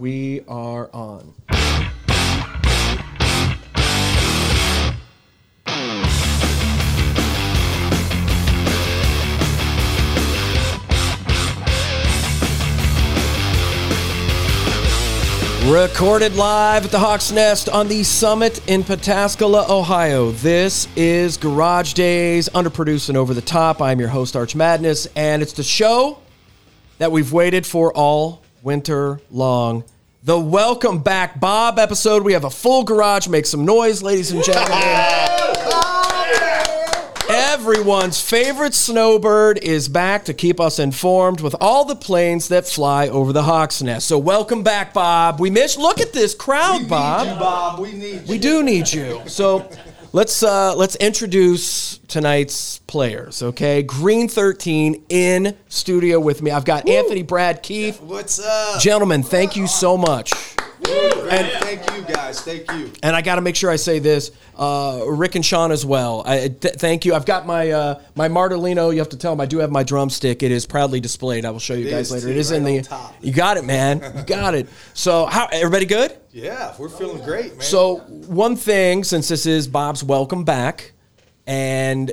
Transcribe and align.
we 0.00 0.42
are 0.48 0.88
on. 0.92 1.34
Recorded 15.68 16.34
live 16.34 16.86
at 16.86 16.90
the 16.90 16.98
Hawk's 16.98 17.30
Nest 17.30 17.68
on 17.68 17.88
the 17.88 18.02
summit 18.02 18.66
in 18.68 18.82
Pataskala, 18.82 19.68
Ohio. 19.68 20.30
This 20.30 20.88
is 20.96 21.36
Garage 21.36 21.92
Days, 21.92 22.48
underproduced 22.48 23.10
and 23.10 23.18
over 23.18 23.34
the 23.34 23.42
top. 23.42 23.82
I'm 23.82 24.00
your 24.00 24.08
host, 24.08 24.34
Arch 24.34 24.54
Madness, 24.54 25.06
and 25.14 25.42
it's 25.42 25.52
the 25.52 25.62
show 25.62 26.20
that 26.96 27.12
we've 27.12 27.32
waited 27.34 27.66
for 27.66 27.92
all 27.92 28.42
winter 28.68 29.18
long. 29.30 29.82
The 30.24 30.38
Welcome 30.38 30.98
Back 30.98 31.40
Bob 31.40 31.78
episode. 31.78 32.22
We 32.22 32.34
have 32.34 32.44
a 32.44 32.50
full 32.50 32.84
garage. 32.84 33.26
Make 33.26 33.46
some 33.46 33.64
noise, 33.64 34.02
ladies 34.02 34.30
and 34.30 34.44
gentlemen. 34.44 34.78
Everyone's 37.30 38.20
favorite 38.20 38.74
snowbird 38.74 39.56
is 39.56 39.88
back 39.88 40.26
to 40.26 40.34
keep 40.34 40.60
us 40.60 40.78
informed 40.78 41.40
with 41.40 41.56
all 41.62 41.86
the 41.86 41.96
planes 41.96 42.48
that 42.48 42.66
fly 42.66 43.08
over 43.08 43.32
the 43.32 43.44
Hawk's 43.44 43.80
Nest. 43.80 44.06
So 44.06 44.18
welcome 44.18 44.62
back, 44.62 44.92
Bob. 44.92 45.40
We 45.40 45.48
missed. 45.48 45.78
Look 45.78 45.98
at 45.98 46.12
this 46.12 46.34
crowd, 46.34 46.86
Bob. 46.90 47.26
you, 47.26 47.34
Bob. 47.36 47.80
We 47.80 47.92
need 47.92 48.20
you. 48.20 48.26
We 48.28 48.38
do 48.38 48.62
need 48.62 48.92
you. 48.92 49.22
So 49.24 49.66
let's 50.12 50.42
uh, 50.42 50.74
let's 50.74 50.96
introduce 50.96 51.98
tonight's 52.08 52.78
players. 52.80 53.42
Okay, 53.42 53.82
Green 53.82 54.28
Thirteen 54.28 55.04
in 55.08 55.56
studio 55.68 56.20
with 56.20 56.42
me. 56.42 56.50
I've 56.50 56.64
got 56.64 56.88
Anthony, 56.88 57.22
Brad, 57.22 57.62
Keith. 57.62 58.00
What's 58.00 58.38
up? 58.38 58.80
Gentlemen, 58.80 59.22
thank 59.22 59.56
you 59.56 59.66
so 59.66 59.96
much. 59.96 60.32
And 60.86 61.46
thank 61.62 61.90
you 61.94 62.02
guys. 62.14 62.40
Thank 62.40 62.70
you. 62.72 62.90
And 63.02 63.14
I 63.14 63.20
got 63.22 63.34
to 63.34 63.40
make 63.40 63.56
sure 63.56 63.70
I 63.70 63.76
say 63.76 63.98
this, 63.98 64.30
uh, 64.56 65.02
Rick 65.06 65.34
and 65.34 65.44
Sean 65.44 65.72
as 65.72 65.84
well. 65.84 66.22
I 66.26 66.48
th- 66.48 66.74
thank 66.76 67.04
you. 67.04 67.14
I've 67.14 67.26
got 67.26 67.46
my 67.46 67.70
uh, 67.70 68.00
my 68.14 68.28
Martellino. 68.28 68.92
You 68.92 68.98
have 69.00 69.08
to 69.10 69.16
tell 69.18 69.32
them 69.32 69.40
I 69.40 69.46
do 69.46 69.58
have 69.58 69.70
my 69.70 69.82
drumstick. 69.82 70.42
It 70.42 70.50
is 70.50 70.66
proudly 70.66 71.00
displayed. 71.00 71.44
I 71.44 71.50
will 71.50 71.58
show 71.58 71.74
you 71.74 71.86
It 71.86 71.90
guys 71.90 72.10
later. 72.10 72.26
too, 72.26 72.32
It 72.32 72.36
is 72.38 72.50
right 72.50 72.56
in 72.58 72.64
the. 72.64 72.82
top. 72.82 73.14
You 73.20 73.32
got 73.32 73.56
it, 73.56 73.64
man. 73.64 74.00
You 74.16 74.22
got 74.24 74.54
it. 74.54 74.68
So 74.94 75.26
how 75.26 75.46
everybody 75.52 75.84
good? 75.86 76.16
Yeah, 76.32 76.74
we're 76.78 76.88
feeling 76.88 77.22
great, 77.22 77.52
man. 77.52 77.60
So 77.60 77.96
one 77.98 78.56
thing, 78.56 79.04
since 79.04 79.28
this 79.28 79.46
is 79.46 79.68
Bob's 79.68 80.02
welcome 80.02 80.44
back, 80.44 80.92
and 81.46 82.10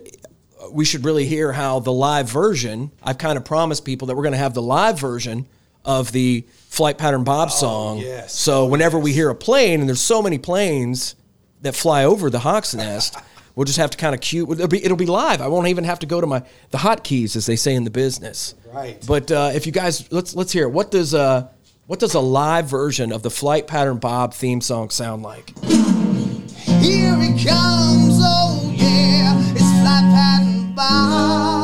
we 0.72 0.85
should 0.85 1.03
really 1.05 1.25
hear 1.25 1.52
how 1.52 1.79
the 1.79 1.91
live 1.91 2.29
version. 2.29 2.91
I've 3.03 3.17
kind 3.17 3.38
of 3.38 3.45
promised 3.45 3.85
people 3.85 4.07
that 4.07 4.16
we're 4.16 4.23
going 4.23 4.33
to 4.33 4.38
have 4.39 4.53
the 4.53 4.61
live 4.61 5.00
version 5.00 5.47
of 5.86 6.11
the 6.11 6.45
Flight 6.69 6.97
Pattern 6.97 7.23
Bob 7.23 7.52
song. 7.52 8.00
yes. 8.00 8.33
So 8.36 8.66
whenever 8.66 9.00
we 9.00 9.14
hear 9.14 9.30
a 9.30 9.36
plane, 9.36 9.80
and 9.80 9.88
there's 9.88 10.02
so 10.02 10.22
many 10.22 10.38
planes 10.38 11.16
that 11.61 11.73
fly 11.75 12.03
over 12.03 12.30
the 12.30 12.39
Hawk's 12.39 12.73
Nest. 12.83 13.16
We'll 13.55 13.64
just 13.64 13.78
have 13.78 13.91
to 13.91 13.97
kind 13.97 14.13
of 14.13 14.19
cue. 14.19 14.52
It'll 14.52 14.67
be, 14.67 14.83
it'll 14.83 14.97
be 14.97 15.06
live. 15.06 15.39
I 15.39 15.47
won't 15.47 15.67
even 15.69 15.86
have 15.86 16.00
to 16.00 16.06
go 16.06 16.19
to 16.19 16.28
my 16.28 16.44
the 16.72 16.78
hotkeys, 16.78 17.38
as 17.38 17.45
they 17.45 17.56
say 17.56 17.73
in 17.73 17.86
the 17.86 17.89
business. 17.89 18.53
Right. 18.73 19.02
But 19.08 19.31
uh, 19.31 19.52
if 19.56 19.66
you 19.66 19.72
guys 19.72 20.11
let's 20.11 20.36
let's 20.36 20.52
hear 20.52 20.63
it. 20.66 20.72
what 20.72 20.91
does 20.91 21.13
uh 21.13 21.47
what 21.88 22.00
does 22.02 22.16
a 22.16 22.19
live 22.19 22.66
version 22.66 23.13
of 23.13 23.23
the 23.23 23.30
Flight 23.30 23.66
Pattern 23.66 23.97
Bob 23.97 24.33
theme 24.33 24.59
song 24.59 24.89
sound 24.89 25.23
like? 25.23 25.58
Here 25.63 27.16
he 27.16 27.30
comes, 27.45 28.19
oh 28.22 28.73
yeah, 28.75 29.39
it's 29.52 29.61
Fly 29.61 30.02
Pattern 30.13 30.73
Bob. 30.75 31.55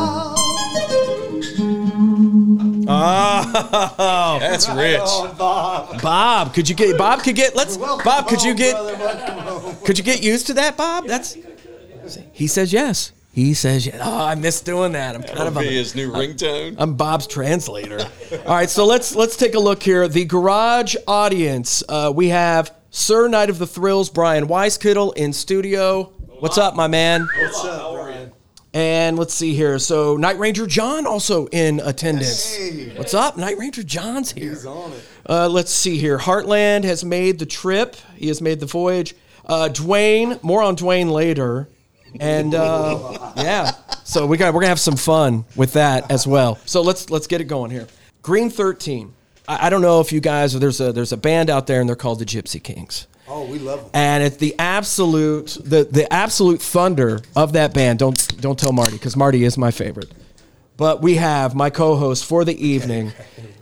Oh, 2.94 4.38
That's 4.39 4.70
rich. 4.70 5.00
Oh, 5.03 5.34
Bob. 5.38 6.02
Bob, 6.02 6.53
could 6.53 6.67
you 6.70 6.75
get 6.75 6.98
Bob 6.98 7.23
could 7.23 7.36
get 7.36 7.56
let's 7.56 7.78
Welcome 7.78 8.03
Bob, 8.03 8.28
could 8.28 8.42
you 8.42 8.53
get 8.53 8.73
brother, 8.75 8.95
home. 8.98 9.75
could 9.86 9.98
you 9.98 10.03
get 10.03 10.22
used 10.22 10.48
to 10.48 10.53
that, 10.56 10.78
Bob? 10.78 11.08
That's 11.08 11.38
he 12.32 12.48
says 12.48 12.73
yes. 12.73 13.11
He 13.33 13.54
says 13.54 13.86
yes. 13.86 13.99
Oh, 14.04 14.26
I 14.26 14.36
miss 14.36 14.60
doing 14.60 14.92
that. 14.92 15.15
I'm 15.15 15.23
kind 15.23 15.38
That'll 15.38 15.58
of 15.58 15.60
be 15.64 15.67
a, 15.70 15.71
his 15.71 15.95
new 15.95 16.11
ringtone. 16.11 16.76
I'm 16.77 16.95
Bob's 16.95 17.27
translator. 17.27 17.99
All 18.45 18.55
right, 18.55 18.70
so 18.70 18.86
let's 18.86 19.15
let's 19.15 19.38
take 19.38 19.55
a 19.55 19.60
look 19.60 19.82
here. 19.82 20.08
The 20.08 20.26
garage 20.26 20.95
audience. 21.08 21.82
Uh, 21.88 22.11
we 22.14 22.27
have 22.30 22.76
Sir 22.89 23.30
Knight 23.30 23.49
of 23.49 23.58
the 23.58 23.67
Thrills, 23.67 24.10
Brian 24.10 24.48
Weiskittle 24.48 25.15
in 25.15 25.32
studio. 25.32 26.11
What's 26.39 26.58
up, 26.58 26.76
my 26.76 26.88
man? 26.88 27.27
What's 27.39 27.64
up, 27.64 27.90
Brian? 27.90 27.90
And 28.73 29.20
let's 29.20 29.33
see 29.33 29.54
here. 29.54 29.80
So 29.80 30.15
Night 30.15 30.39
Ranger 30.39 30.65
John 30.65 31.05
also 31.05 31.48
in 31.48 31.82
attendance. 31.82 32.55
Hey. 32.55 32.93
What's 32.95 33.14
up? 33.14 33.37
Night 33.37 33.58
Ranger 33.58 33.83
John's 33.83 34.32
here. 34.32 34.52
He's 34.52 34.65
on 34.65 34.93
it. 34.93 35.04
Uh, 35.27 35.49
let's 35.49 35.71
see 35.71 35.98
here. 35.98 36.17
Heartland 36.17 36.86
has 36.86 37.04
made 37.04 37.39
the 37.39 37.45
trip. 37.45 37.95
He 38.15 38.27
has 38.30 38.42
made 38.42 38.59
the 38.59 38.65
voyage. 38.65 39.14
Uh, 39.45 39.70
Dwayne, 39.71 40.42
more 40.42 40.61
on 40.61 40.77
Dwayne 40.77 41.11
later. 41.11 41.67
And 42.20 42.55
uh, 42.55 43.33
yeah, 43.37 43.71
so 44.04 44.26
we 44.26 44.37
got 44.37 44.54
we're 44.54 44.61
gonna 44.61 44.70
have 44.70 44.80
some 44.80 44.98
fun 44.98 45.45
with 45.55 45.73
that 45.73 46.09
as 46.11 46.26
well. 46.27 46.58
So 46.65 46.82
let's 46.82 47.09
let's 47.09 47.27
get 47.27 47.42
it 47.42 47.45
going 47.45 47.71
here. 47.71 47.88
Green 48.21 48.49
Thirteen. 48.49 49.14
I, 49.48 49.67
I 49.67 49.70
don't 49.70 49.82
know 49.82 50.02
if 50.02 50.11
you 50.11 50.20
guys 50.20 50.58
there's 50.58 50.82
a 50.82 50.92
there's 50.92 51.11
a 51.11 51.17
band 51.17 51.49
out 51.49 51.67
there 51.67 51.80
and 51.80 51.88
they're 51.88 51.95
called 51.95 52.20
the 52.20 52.26
Gypsy 52.26 52.61
Kings 52.61 53.08
Oh, 53.33 53.45
we 53.45 53.59
love 53.59 53.80
them. 53.80 53.89
and 53.93 54.23
it's 54.23 54.36
the 54.37 54.53
absolute 54.59 55.58
the 55.64 55.86
the 55.86 56.11
absolute 56.11 56.61
thunder 56.61 57.21
of 57.36 57.53
that 57.53 57.73
band. 57.73 57.99
Don't 57.99 58.42
don't 58.42 58.59
tell 58.59 58.73
Marty 58.73 58.93
because 58.97 59.15
Marty 59.15 59.45
is 59.45 59.58
my 59.58 59.71
favorite. 59.71 60.11
But 60.75 61.02
we 61.02 61.15
have 61.15 61.55
my 61.55 61.70
co-host 61.70 62.25
for 62.25 62.43
the 62.43 62.55
evening. 62.67 63.14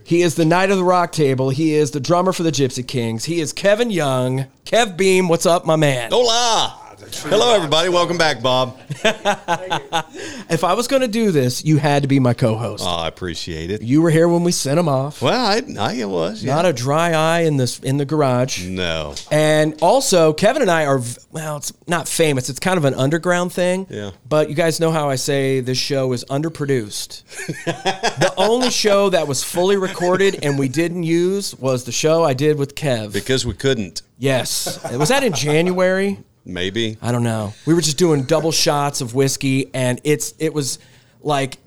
He 0.03 0.21
is 0.23 0.35
the 0.35 0.45
knight 0.45 0.71
of 0.71 0.77
the 0.77 0.83
rock 0.83 1.11
table. 1.11 1.49
He 1.51 1.73
is 1.75 1.91
the 1.91 1.99
drummer 1.99 2.31
for 2.33 2.41
the 2.43 2.51
Gypsy 2.51 2.87
Kings. 2.87 3.25
He 3.25 3.41
is 3.41 3.53
Kevin 3.53 3.91
Young. 3.91 4.45
Kev 4.65 4.97
Beam, 4.97 5.27
what's 5.27 5.45
up, 5.45 5.65
my 5.65 5.75
man? 5.75 6.11
Hola. 6.11 6.88
Hello, 7.01 7.55
everybody. 7.55 7.87
Welcome 7.89 8.17
back, 8.17 8.41
Bob. 8.41 8.77
If 10.51 10.63
I 10.63 10.73
was 10.73 10.87
going 10.87 11.03
to 11.03 11.07
do 11.07 11.29
this, 11.29 11.63
you 11.63 11.77
had 11.77 12.01
to 12.01 12.07
be 12.07 12.19
my 12.19 12.33
co-host. 12.33 12.83
Oh, 12.83 12.89
I 12.89 13.07
appreciate 13.07 13.69
it. 13.69 13.83
You 13.83 14.01
were 14.01 14.09
here 14.09 14.27
when 14.27 14.43
we 14.43 14.51
sent 14.51 14.79
him 14.79 14.89
off. 14.89 15.21
Well, 15.21 15.39
I, 15.39 15.61
I 15.79 16.03
was. 16.05 16.43
Yeah. 16.43 16.55
Not 16.55 16.65
a 16.65 16.73
dry 16.73 17.11
eye 17.13 17.41
in 17.41 17.57
this 17.57 17.77
in 17.79 17.97
the 17.97 18.05
garage. 18.05 18.65
no. 18.65 19.13
And 19.31 19.79
also, 19.83 20.33
Kevin 20.33 20.63
and 20.63 20.71
I 20.71 20.85
are, 20.87 21.01
well, 21.31 21.57
it's 21.57 21.71
not 21.87 22.07
famous. 22.07 22.49
It's 22.49 22.59
kind 22.59 22.79
of 22.79 22.85
an 22.85 22.95
underground 22.95 23.53
thing. 23.53 23.85
Yeah. 23.91 24.09
But 24.27 24.49
you 24.49 24.55
guys 24.55 24.79
know 24.79 24.89
how 24.91 25.07
I 25.07 25.15
say 25.17 25.59
this 25.59 25.77
show 25.77 26.13
is 26.13 26.25
underproduced. 26.25 27.23
the 27.65 28.33
only 28.35 28.71
show 28.71 29.09
that 29.11 29.27
was 29.27 29.43
fully 29.43 29.77
recorded 29.77 30.43
and 30.43 30.57
we 30.57 30.67
didn't 30.67 31.03
use 31.03 31.53
was 31.55 31.83
the 31.83 31.91
show 31.91 32.23
I 32.23 32.33
did 32.33 32.57
with 32.57 32.73
Kev. 32.73 33.13
Because 33.13 33.45
we 33.45 33.53
couldn't. 33.53 34.01
yes. 34.17 34.83
Was 34.93 35.09
that 35.09 35.23
in 35.23 35.33
January? 35.33 36.17
Maybe. 36.45 36.97
I 37.01 37.11
don't 37.11 37.23
know. 37.23 37.53
We 37.65 37.73
were 37.73 37.81
just 37.81 37.97
doing 37.97 38.23
double 38.23 38.51
shots 38.51 39.01
of 39.01 39.13
whiskey 39.13 39.69
and 39.73 39.99
it's 40.03 40.33
it 40.39 40.53
was 40.53 40.79
like 41.21 41.57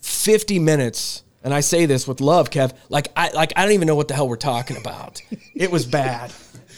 50 0.00 0.58
minutes. 0.58 1.22
And 1.42 1.52
I 1.52 1.60
say 1.60 1.84
this 1.86 2.08
with 2.08 2.20
love, 2.20 2.48
Kev. 2.50 2.72
Like 2.88 3.08
I 3.16 3.30
like 3.30 3.52
I 3.56 3.62
don't 3.62 3.72
even 3.72 3.86
know 3.86 3.96
what 3.96 4.08
the 4.08 4.14
hell 4.14 4.28
we're 4.28 4.36
talking 4.36 4.76
about. 4.78 5.20
It 5.54 5.70
was 5.70 5.84
bad. 5.84 6.32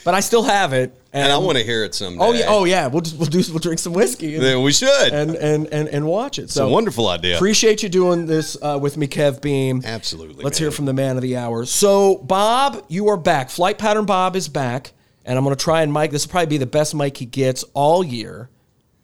But 0.04 0.14
I 0.14 0.20
still 0.20 0.44
have 0.44 0.72
it. 0.72 0.92
And 1.12 1.32
I 1.32 1.38
want 1.38 1.56
to 1.58 1.64
hear 1.64 1.82
it 1.82 1.94
someday. 1.94 2.22
Oh 2.24 2.32
yeah, 2.32 2.44
oh 2.48 2.64
yeah. 2.64 2.86
We'll 2.88 3.00
just 3.00 3.16
we'll 3.16 3.26
do 3.28 3.42
we'll 3.50 3.58
drink 3.58 3.78
some 3.80 3.92
whiskey 3.92 4.34
and 4.34 4.44
Then 4.44 4.62
we 4.62 4.72
should. 4.72 5.12
and, 5.12 5.34
and, 5.34 5.66
and, 5.68 5.88
and 5.88 6.06
watch 6.06 6.38
it. 6.38 6.42
it's 6.42 6.54
So 6.54 6.66
a 6.68 6.70
wonderful 6.70 7.08
idea. 7.08 7.36
appreciate 7.36 7.82
you 7.82 7.88
doing 7.88 8.26
this 8.26 8.56
uh, 8.60 8.78
with 8.80 8.96
me, 8.96 9.06
Kev 9.08 9.40
Beam. 9.40 9.82
Absolutely. 9.84 10.44
Let's 10.44 10.60
man. 10.60 10.64
hear 10.66 10.70
from 10.72 10.84
the 10.84 10.92
man 10.92 11.16
of 11.16 11.22
the 11.22 11.36
hour. 11.36 11.64
So 11.64 12.18
Bob, 12.18 12.84
you 12.88 13.08
are 13.08 13.16
back. 13.16 13.50
Flight 13.50 13.78
Pattern 13.78 14.04
Bob 14.04 14.36
is 14.36 14.48
back, 14.48 14.92
and 15.26 15.36
I'm 15.36 15.44
going 15.44 15.54
to 15.54 15.62
try 15.62 15.82
and 15.82 15.92
mic. 15.92 16.12
This 16.12 16.26
will 16.26 16.30
probably 16.30 16.46
be 16.46 16.58
the 16.58 16.66
best 16.66 16.94
mic 16.94 17.16
he 17.16 17.26
gets 17.26 17.64
all 17.74 18.02
year. 18.02 18.48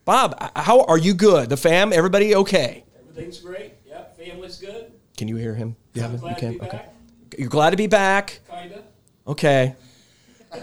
Bob, 0.04 0.34
how 0.56 0.82
are 0.84 0.96
you? 0.96 1.14
Good. 1.14 1.48
The 1.50 1.56
fam, 1.56 1.92
everybody 1.92 2.34
okay? 2.34 2.84
Everything's 2.98 3.40
great. 3.40 3.74
Yep. 3.86 4.16
Family's 4.16 4.58
good. 4.58 4.92
Can 5.16 5.28
you 5.28 5.36
hear 5.36 5.54
him? 5.54 5.76
Yeah, 5.94 6.06
I'm 6.06 6.16
glad 6.16 6.38
to 6.38 6.52
be 6.52 6.58
back. 6.58 6.94
You're 7.36 7.48
glad 7.48 7.70
to 7.70 7.76
be 7.76 7.86
back. 7.86 8.40
Kinda. 8.50 8.82
Okay. 9.26 9.74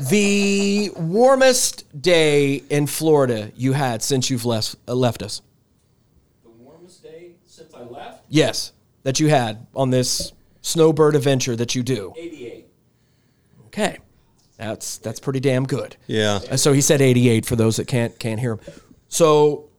The 0.10 0.92
warmest 0.96 2.02
day 2.02 2.64
in 2.70 2.86
Florida 2.88 3.52
you 3.56 3.74
had 3.74 4.04
since 4.04 4.30
you've 4.30 4.46
left 4.46 4.76
uh, 4.88 4.94
left 4.94 5.24
us. 5.24 5.42
The 6.44 6.50
warmest 6.50 7.02
day 7.02 7.32
since 7.46 7.74
I 7.74 7.82
left. 7.82 8.24
Yes, 8.30 8.72
that 9.04 9.20
you 9.20 9.30
had 9.30 9.66
on 9.76 9.90
this 9.90 10.32
snowbird 10.62 11.16
adventure 11.16 11.56
that 11.56 11.74
you 11.74 11.82
do. 11.82 12.14
88. 12.16 12.68
Okay, 13.68 13.98
that's 14.60 14.98
that's 15.00 15.20
pretty 15.20 15.40
damn 15.40 15.66
good. 15.66 15.96
Yeah. 16.06 16.40
Uh, 16.52 16.58
So 16.58 16.74
he 16.74 16.82
said 16.82 17.02
88 17.02 17.46
for 17.46 17.56
those 17.56 17.78
that 17.78 17.88
can't 17.88 18.18
can't 18.20 18.40
hear 18.40 18.52
him. 18.54 18.60
So 19.08 19.70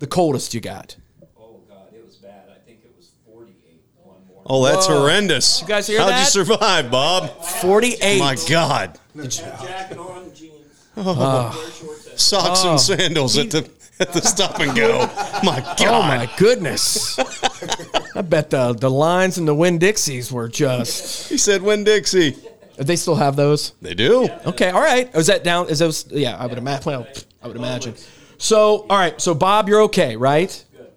the 0.00 0.06
coldest 0.08 0.54
you 0.54 0.60
got. 0.60 0.96
Oh 1.38 1.60
God, 1.68 1.88
it 1.94 2.04
was 2.04 2.16
bad. 2.16 2.48
I 2.50 2.58
think 2.66 2.80
it 2.84 2.92
was 2.96 3.10
48 3.32 3.54
one 4.02 4.16
morning. 4.26 4.42
Oh, 4.46 4.64
that's 4.64 4.88
Whoa. 4.88 5.00
horrendous. 5.00 5.60
You 5.62 5.68
guys 5.68 5.86
hear 5.86 5.98
that? 5.98 6.02
How'd 6.04 6.12
that? 6.12 6.20
you 6.20 6.44
survive, 6.44 6.90
Bob? 6.90 7.44
48. 7.44 8.18
My 8.18 8.36
God. 8.48 8.98
Jacket 9.28 9.98
on, 9.98 10.34
jeans. 10.34 10.52
Ah. 10.96 11.54
Wear 11.56 11.70
shorts. 11.70 12.06
At, 12.08 12.20
Socks 12.20 12.60
Oh. 12.64 12.70
and 12.72 12.80
sandals 12.80 13.36
at 13.38 13.50
the 13.50 13.68
at 14.00 14.12
the 14.12 14.20
stop 14.22 14.58
and 14.60 14.74
go. 14.76 15.06
My 15.44 15.60
God. 15.60 15.80
Oh 15.82 16.02
my 16.02 16.28
goodness. 16.36 17.18
I 18.16 18.22
bet 18.22 18.50
the 18.50 18.72
the 18.72 18.90
lines 18.90 19.36
in 19.38 19.44
the 19.44 19.54
Winn-Dixies 19.54 20.30
were 20.32 20.48
just 20.48 21.28
He 21.28 21.36
said 21.38 21.62
Winn-Dixie. 21.62 22.36
They 22.76 22.96
still 22.96 23.14
have 23.14 23.36
those. 23.36 23.72
They 23.80 23.94
do. 23.94 24.28
Okay, 24.46 24.70
all 24.70 24.80
right. 24.80 25.14
Is 25.14 25.28
that 25.28 25.44
down? 25.44 25.68
Is 25.68 25.78
those? 25.78 26.06
Yeah, 26.10 26.36
I 26.36 26.46
would 26.46 26.58
imagine. 26.58 26.84
Well, 26.86 27.06
I 27.42 27.46
would 27.48 27.56
imagine. 27.56 27.94
So, 28.38 28.86
all 28.90 28.98
right. 28.98 29.20
So, 29.20 29.34
Bob, 29.34 29.68
you're 29.68 29.82
okay, 29.82 30.16
right? 30.16 30.64
Good. 30.76 30.90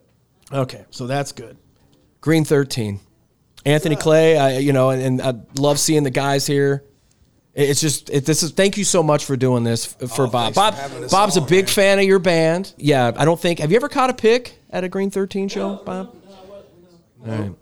Okay, 0.57 0.85
so 0.89 1.05
that's 1.07 1.31
good. 1.31 1.55
Green 2.21 2.43
thirteen, 2.45 2.99
Anthony 3.65 3.95
Clay. 3.95 4.37
I, 4.37 4.57
you 4.57 4.73
know, 4.73 4.89
and, 4.89 5.01
and 5.01 5.21
I 5.21 5.33
love 5.59 5.77
seeing 5.79 6.03
the 6.03 6.09
guys 6.09 6.47
here. 6.47 6.83
It's 7.53 7.79
just 7.81 8.09
it, 8.09 8.25
this 8.25 8.43
is. 8.43 8.51
Thank 8.51 8.77
you 8.77 8.83
so 8.83 9.01
much 9.03 9.25
for 9.25 9.35
doing 9.37 9.63
this 9.63 9.95
f- 10.01 10.09
for 10.11 10.25
Oh, 10.25 10.29
Bob. 10.29 10.53
thanks 10.53 10.57
for 10.57 10.61
Bob, 10.61 10.73
having 10.75 11.03
us 11.05 11.11
Bob's 11.11 11.37
a 11.37 11.41
on, 11.41 11.47
big 11.47 11.65
man. 11.65 11.73
fan 11.73 11.99
of 11.99 12.05
your 12.05 12.19
band. 12.19 12.73
Yeah, 12.77 13.11
I 13.15 13.23
don't 13.25 13.39
think. 13.39 13.59
Have 13.59 13.71
you 13.71 13.77
ever 13.77 13.89
caught 13.89 14.09
a 14.09 14.13
pick 14.13 14.59
at 14.69 14.83
a 14.83 14.89
Green 14.89 15.09
thirteen 15.11 15.47
show, 15.47 15.75
Bob? 15.85 16.15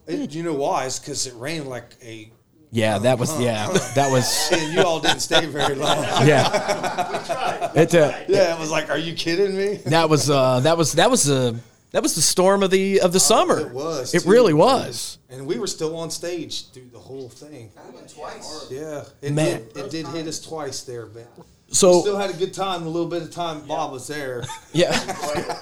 It- 0.08 0.34
you 0.34 0.44
know 0.44 0.54
why? 0.54 0.86
It's 0.86 1.00
because 1.00 1.28
it 1.28 1.34
rained 1.36 1.68
like 1.68 1.96
a. 2.04 2.32
Yeah, 2.76 2.98
that 3.00 3.18
was. 3.18 3.40
Yeah, 3.40 3.70
that 3.96 4.12
was. 4.12 4.50
And 4.52 4.74
you 4.74 4.82
all 4.84 5.00
didn't 5.00 5.22
stay 5.22 5.46
very 5.46 5.76
long. 5.76 6.04
Yeah. 6.28 7.72
It. 7.74 7.96
Uh, 7.96 8.12
Yeah, 8.28 8.54
it 8.54 8.60
was 8.60 8.70
like, 8.70 8.90
are 8.90 8.98
you 8.98 9.14
kidding 9.14 9.56
me? 9.56 9.76
that 9.86 10.10
was 10.10 10.30
uh, 10.30 10.60
that 10.62 10.78
was 10.78 10.92
that 10.94 11.10
was 11.10 11.24
the 11.24 11.56
that 11.92 12.04
was 12.04 12.16
the 12.16 12.22
storm 12.22 12.64
of 12.64 12.72
the 12.72 13.00
of 13.00 13.14
the 13.14 13.20
summer. 13.20 13.60
Oh, 13.62 13.66
it 13.68 13.72
was, 13.74 14.14
It 14.14 14.24
too. 14.24 14.30
really 14.30 14.54
was. 14.54 15.18
And 15.30 15.48
we 15.48 15.58
were 15.58 15.68
still 15.68 15.96
on 15.98 16.12
stage 16.12 16.70
through 16.72 16.90
the 16.92 17.00
whole 17.00 17.30
thing. 17.30 17.72
Twice. 18.14 18.68
Yeah, 18.70 19.06
it 19.22 19.32
Man. 19.34 19.64
did. 19.74 19.78
It 19.86 19.90
did 19.92 20.08
hit 20.08 20.28
us 20.28 20.40
twice 20.42 20.84
there, 20.84 21.06
but 21.06 21.28
So 21.72 22.02
still 22.02 22.18
had 22.18 22.30
a 22.30 22.38
good 22.38 22.54
time. 22.54 22.84
A 22.84 22.90
little 22.90 23.10
bit 23.10 23.22
of 23.24 23.32
time 23.32 23.62
Bob 23.68 23.94
was 23.94 24.08
there. 24.08 24.44
yeah, 24.74 24.92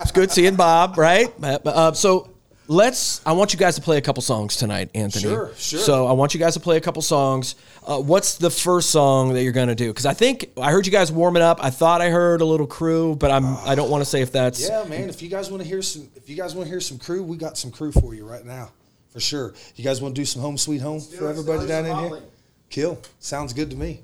it's 0.02 0.12
good 0.12 0.32
seeing 0.32 0.56
Bob. 0.56 0.98
Right. 0.98 1.32
Uh, 1.42 1.60
uh, 1.66 1.92
so 1.94 2.33
let's. 2.68 3.22
I 3.26 3.34
want 3.34 3.54
you 3.54 3.60
guys 3.60 3.76
to 3.76 3.82
play 3.82 3.98
a 3.98 4.02
couple 4.02 4.22
songs 4.22 4.56
tonight, 4.56 4.90
Anthony. 4.94 5.24
Sure, 5.24 5.52
sure. 5.58 5.80
So 5.80 6.08
I 6.08 6.14
want 6.14 6.34
you 6.34 6.40
guys 6.40 6.54
to 6.54 6.60
play 6.60 6.78
a 6.78 6.82
couple 6.82 7.02
songs. 7.02 7.56
Uh, 7.86 8.00
what's 8.00 8.38
the 8.38 8.50
first 8.50 8.90
song 8.90 9.34
that 9.34 9.44
you're 9.44 9.54
gonna 9.54 9.76
do? 9.76 9.88
Because 9.88 10.06
I 10.06 10.14
think 10.14 10.52
I 10.58 10.72
heard 10.72 10.86
you 10.86 10.92
guys 10.92 11.12
warming 11.12 11.44
up. 11.44 11.64
I 11.64 11.70
thought 11.70 12.02
I 12.02 12.10
heard 12.10 12.42
a 12.42 12.46
little 12.46 12.68
crew, 12.68 13.16
but 13.16 13.32
I'm. 13.32 13.58
I 13.66 13.76
don't 13.76 13.90
want 13.90 14.02
to 14.02 14.10
say 14.10 14.22
if 14.22 14.32
that's. 14.32 14.68
Yeah, 14.68 14.84
man. 14.86 15.10
If 15.10 15.22
you 15.22 15.30
guys 15.30 15.50
want 15.50 15.64
to 15.64 15.68
hear 15.68 15.82
some, 15.82 16.10
if 16.16 16.30
you 16.30 16.36
guys 16.36 16.56
want 16.56 16.68
to 16.68 16.70
hear 16.70 16.82
some 16.82 17.00
crew, 17.00 17.24
we 17.24 17.38
got 17.38 17.58
some 17.58 17.72
crew 17.72 17.92
for 17.92 18.14
you 18.14 18.26
right 18.26 18.46
now, 18.46 18.72
for 19.10 19.20
sure. 19.20 19.54
You 19.76 19.84
guys 19.84 20.02
want 20.02 20.16
to 20.16 20.22
do 20.22 20.26
some 20.26 20.42
home 20.42 20.58
sweet 20.58 20.82
home 20.82 21.00
for 21.00 21.30
everybody 21.30 21.68
down 21.68 21.86
in 21.86 21.98
here? 21.98 22.20
Kill. 22.70 23.00
Sounds 23.20 23.54
good 23.54 23.70
to 23.70 23.76
me. 23.76 24.02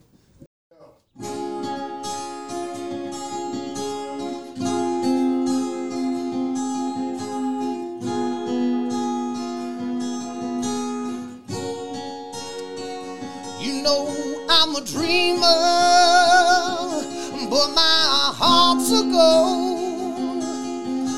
Know 13.89 14.45
I'm 14.50 14.75
a 14.75 14.81
dreamer, 14.81 15.59
but 17.53 17.69
my 17.81 18.33
heart's 18.41 18.91
a 18.91 19.03
gold. 19.18 20.44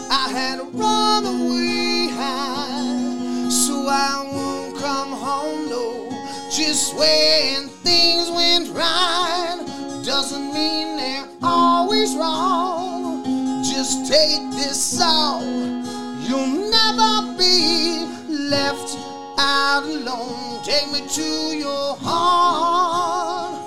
I 0.10 0.26
had 0.38 0.60
run 0.74 1.24
away 1.26 2.10
high, 2.20 3.50
so 3.50 3.76
I 3.88 4.14
won't 4.34 4.78
come 4.78 5.12
home. 5.26 5.70
No, 5.70 5.86
just 6.50 6.96
when 6.96 7.68
things 7.88 8.30
went 8.40 8.70
right 8.70 9.60
doesn't 10.06 10.48
mean 10.54 10.98
they're 10.98 11.30
always 11.44 12.16
wrong. 12.16 13.24
Just 13.64 14.12
take 14.12 14.44
this 14.62 14.80
song, 15.00 15.44
you'll 16.26 16.56
never 16.78 17.12
be 17.38 18.06
left 18.56 18.91
out 19.42 19.84
alone. 19.84 20.62
Take 20.64 20.92
me 20.92 21.02
to 21.08 21.58
your 21.58 21.96
heart, 21.98 23.58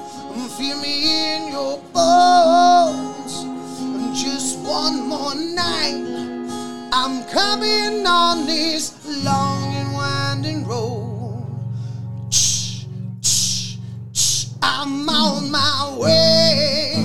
feel 0.57 0.81
me 0.81 0.95
in 1.35 1.49
your 1.51 1.79
bones. 1.93 3.33
Just 4.23 4.61
one 4.61 5.09
more 5.09 5.35
night, 5.35 6.05
I'm 6.93 7.25
coming 7.25 8.07
on 8.07 8.47
this 8.47 8.95
long 9.25 9.75
and 9.75 9.93
winding 9.93 10.65
road. 10.65 11.45
I'm 14.63 15.09
on 15.09 15.51
my 15.51 15.97
way. 15.99 17.04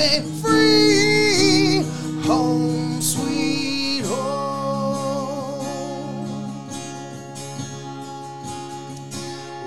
Me 0.00 0.20
free, 0.40 1.82
home, 2.26 3.02
sweet 3.02 4.02
home. 4.06 5.60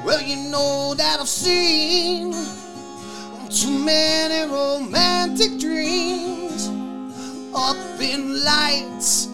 Well, 0.03 0.21
you 0.21 0.37
know 0.49 0.95
that 0.95 1.19
I've 1.19 1.27
seen 1.27 2.33
too 3.49 3.77
many 3.77 4.51
romantic 4.51 5.59
dreams 5.59 6.67
up 7.53 8.01
in 8.01 8.43
lights 8.43 9.27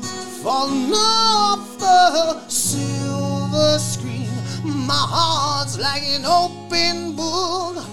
falling 0.44 0.92
off 0.94 1.80
the 1.80 2.45
silver 2.50 3.80
screen. 3.80 4.30
My 4.66 5.06
heart's 5.16 5.80
like 5.80 6.04
an 6.04 6.25
open 6.25 7.16
book 7.16 7.89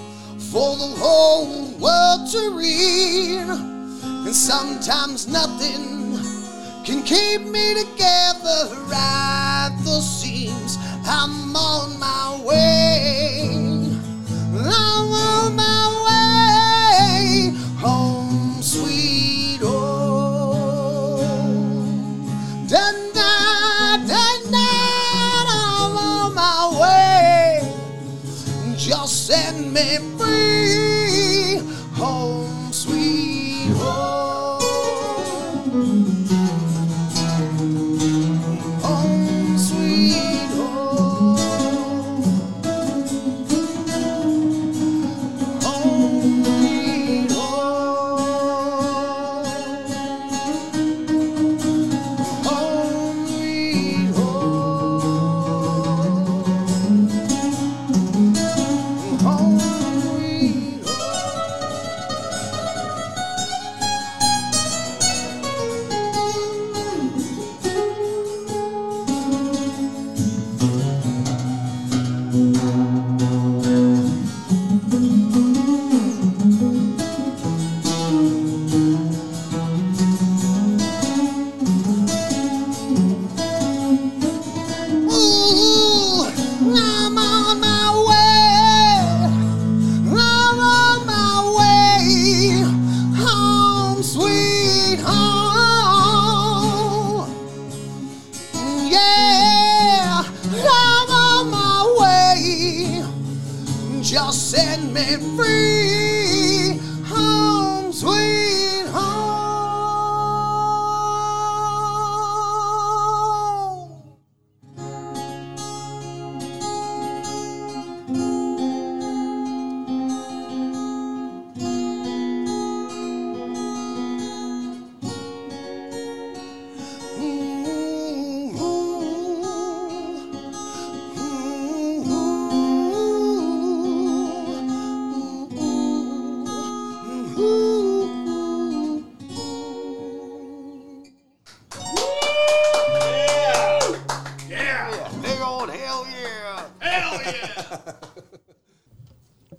for 0.56 0.74
the 0.76 0.92
whole 0.96 1.68
world 1.84 2.30
to 2.30 2.56
read. 2.56 3.46
And 4.24 4.34
sometimes 4.34 5.28
nothing 5.28 6.16
can 6.82 7.02
keep 7.02 7.42
me 7.42 7.74
together 7.74 8.60
right 8.88 9.76
the 9.84 10.00
seams. 10.00 10.78
I'm 11.04 11.54
on 11.54 12.00
my 12.00 12.40
way. 12.42 13.50
I'm 14.54 15.12
on 15.12 15.56
my 15.56 15.84
way 16.06 17.52
home, 17.76 18.62
sweet 18.62 19.60
home. 19.60 21.20
Tonight, 22.66 24.04
tonight, 24.08 25.46
I'm 25.60 25.96
on 25.98 26.34
my 26.34 26.78
way. 26.80 27.60
Just 28.78 29.26
set 29.26 29.54
me 29.60 30.15
free, 30.36 30.85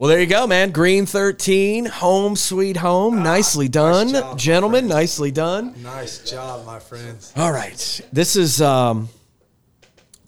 Well, 0.08 0.16
there 0.16 0.24
you 0.24 0.30
go, 0.30 0.48
man. 0.48 0.72
Green 0.72 1.06
13, 1.06 1.84
home 1.84 2.38
sweet 2.38 2.78
home. 2.78 3.24
Nicely 3.24 3.68
done. 3.68 4.12
job, 4.12 4.40
Gentlemen, 4.40 4.88
nicely 4.88 5.32
done. 5.32 5.84
Nice 5.84 6.20
job, 6.20 6.66
my 6.66 6.80
friends. 6.80 7.34
All 7.36 7.52
right. 7.52 8.00
This 8.14 8.38
is 8.38 8.62
um 8.62 9.10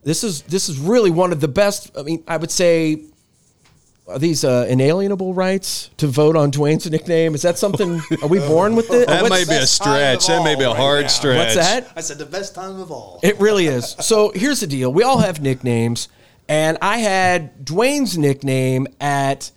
this 0.04 0.26
is 0.26 0.42
this 0.42 0.68
is 0.68 0.78
really 0.80 1.12
one 1.12 1.32
of 1.32 1.40
the 1.40 1.48
best 1.48 1.98
I 1.98 2.04
mean, 2.04 2.26
I 2.28 2.36
would 2.36 2.52
say 2.52 3.04
are 4.06 4.20
these 4.20 4.44
uh, 4.44 4.68
inalienable 4.68 5.34
rights 5.34 5.92
to 5.96 6.08
vote 6.08 6.36
on 6.36 6.52
Dwayne's 6.52 6.92
nickname? 6.92 7.34
Is 7.34 7.44
that 7.44 7.58
something? 7.58 8.02
Are 8.22 8.28
we 8.28 8.40
born 8.40 8.76
with 8.76 8.92
it? 8.92 9.08
That 9.08 9.22
What's- 9.22 9.48
may 9.48 9.50
be 9.50 9.56
a 9.56 9.62
best 9.62 9.82
time 9.82 10.16
of 10.16 10.22
stretch. 10.22 10.28
That 10.28 10.44
may 10.44 10.56
be 10.56 10.64
a 10.64 10.68
all 10.68 10.74
right 10.74 10.82
hard 10.82 11.02
now. 11.04 11.08
stretch. 11.08 11.56
What's 11.56 11.56
that? 11.56 11.94
I 11.96 12.02
said 12.02 12.18
the 12.18 12.26
best 12.26 12.54
time 12.54 12.82
of 12.82 12.92
all. 12.92 13.22
It 13.24 13.40
really 13.40 13.68
is. 13.68 13.96
So 14.02 14.34
here's 14.36 14.60
the 14.60 14.68
deal: 14.68 14.92
we 14.92 15.04
all 15.04 15.20
have 15.20 15.42
nicknames, 15.42 16.10
and 16.50 16.78
I 16.82 16.98
had 16.98 17.64
Dwayne's 17.64 18.18
nickname 18.18 18.86
at 19.00 19.52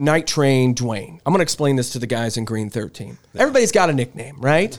Night 0.00 0.26
Train 0.26 0.74
Dwayne. 0.74 1.20
I'm 1.24 1.32
going 1.32 1.38
to 1.38 1.42
explain 1.42 1.76
this 1.76 1.90
to 1.90 1.98
the 1.98 2.06
guys 2.06 2.38
in 2.38 2.46
Green 2.46 2.70
13. 2.70 3.18
Everybody's 3.36 3.70
got 3.70 3.90
a 3.90 3.92
nickname, 3.92 4.40
right? 4.40 4.76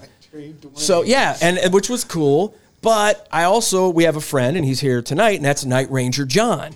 So 0.73 1.03
yeah, 1.03 1.37
and, 1.41 1.73
which 1.73 1.89
was 1.89 2.03
cool. 2.03 2.55
But 2.81 3.27
I 3.31 3.43
also 3.43 3.89
we 3.89 4.05
have 4.05 4.15
a 4.15 4.21
friend, 4.21 4.57
and 4.57 4.65
he's 4.65 4.79
here 4.79 5.03
tonight, 5.03 5.35
and 5.35 5.45
that's 5.45 5.63
Night 5.63 5.91
Ranger 5.91 6.25
John. 6.25 6.75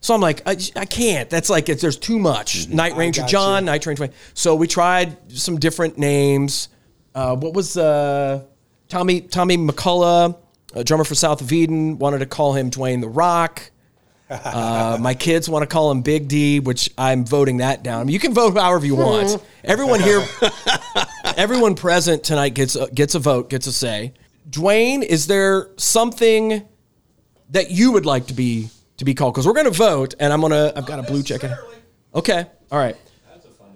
So 0.00 0.14
I'm 0.14 0.20
like, 0.20 0.42
I, 0.46 0.56
I 0.76 0.84
can't. 0.84 1.28
That's 1.28 1.50
like 1.50 1.68
it's, 1.68 1.82
there's 1.82 1.96
too 1.96 2.18
much. 2.18 2.68
Night 2.68 2.94
Ranger 2.94 3.24
John, 3.26 3.64
you. 3.64 3.66
Night 3.66 3.84
Ranger. 3.84 4.04
Dwayne. 4.04 4.12
So 4.34 4.54
we 4.54 4.68
tried 4.68 5.32
some 5.32 5.58
different 5.58 5.98
names. 5.98 6.68
Uh, 7.14 7.34
what 7.34 7.54
was 7.54 7.76
uh, 7.76 8.44
Tommy 8.88 9.22
Tommy 9.22 9.56
McCullough, 9.56 10.36
a 10.74 10.84
drummer 10.84 11.04
for 11.04 11.16
South 11.16 11.40
of 11.40 11.50
Eden, 11.52 11.98
wanted 11.98 12.18
to 12.18 12.26
call 12.26 12.52
him 12.52 12.70
Dwayne 12.70 13.00
the 13.00 13.08
Rock. 13.08 13.72
Uh, 14.30 14.96
my 15.00 15.12
kids 15.14 15.48
want 15.50 15.62
to 15.62 15.66
call 15.66 15.90
him 15.90 16.00
Big 16.00 16.28
D, 16.28 16.58
which 16.58 16.90
I'm 16.96 17.26
voting 17.26 17.58
that 17.58 17.82
down. 17.82 18.00
I 18.00 18.04
mean, 18.04 18.14
you 18.14 18.18
can 18.18 18.32
vote 18.32 18.56
however 18.56 18.86
you 18.86 18.96
want. 18.96 19.36
Everyone 19.64 20.00
here, 20.00 20.22
everyone 21.36 21.74
present 21.74 22.24
tonight 22.24 22.50
gets 22.50 22.74
a, 22.74 22.90
gets 22.90 23.14
a 23.14 23.18
vote, 23.18 23.50
gets 23.50 23.66
a 23.66 23.72
say. 23.72 24.14
Dwayne, 24.48 25.02
is 25.02 25.26
there 25.26 25.68
something 25.76 26.66
that 27.50 27.70
you 27.70 27.92
would 27.92 28.06
like 28.06 28.26
to 28.28 28.34
be 28.34 28.68
to 28.96 29.04
be 29.04 29.14
called? 29.14 29.34
Because 29.34 29.46
we're 29.46 29.52
going 29.52 29.66
to 29.66 29.70
vote, 29.70 30.14
and 30.18 30.32
I'm 30.32 30.40
gonna. 30.40 30.72
I've 30.74 30.86
got 30.86 30.98
a 30.98 31.02
blue 31.02 31.22
check. 31.22 31.42
Okay, 32.14 32.46
all 32.70 32.78
right. 32.78 32.96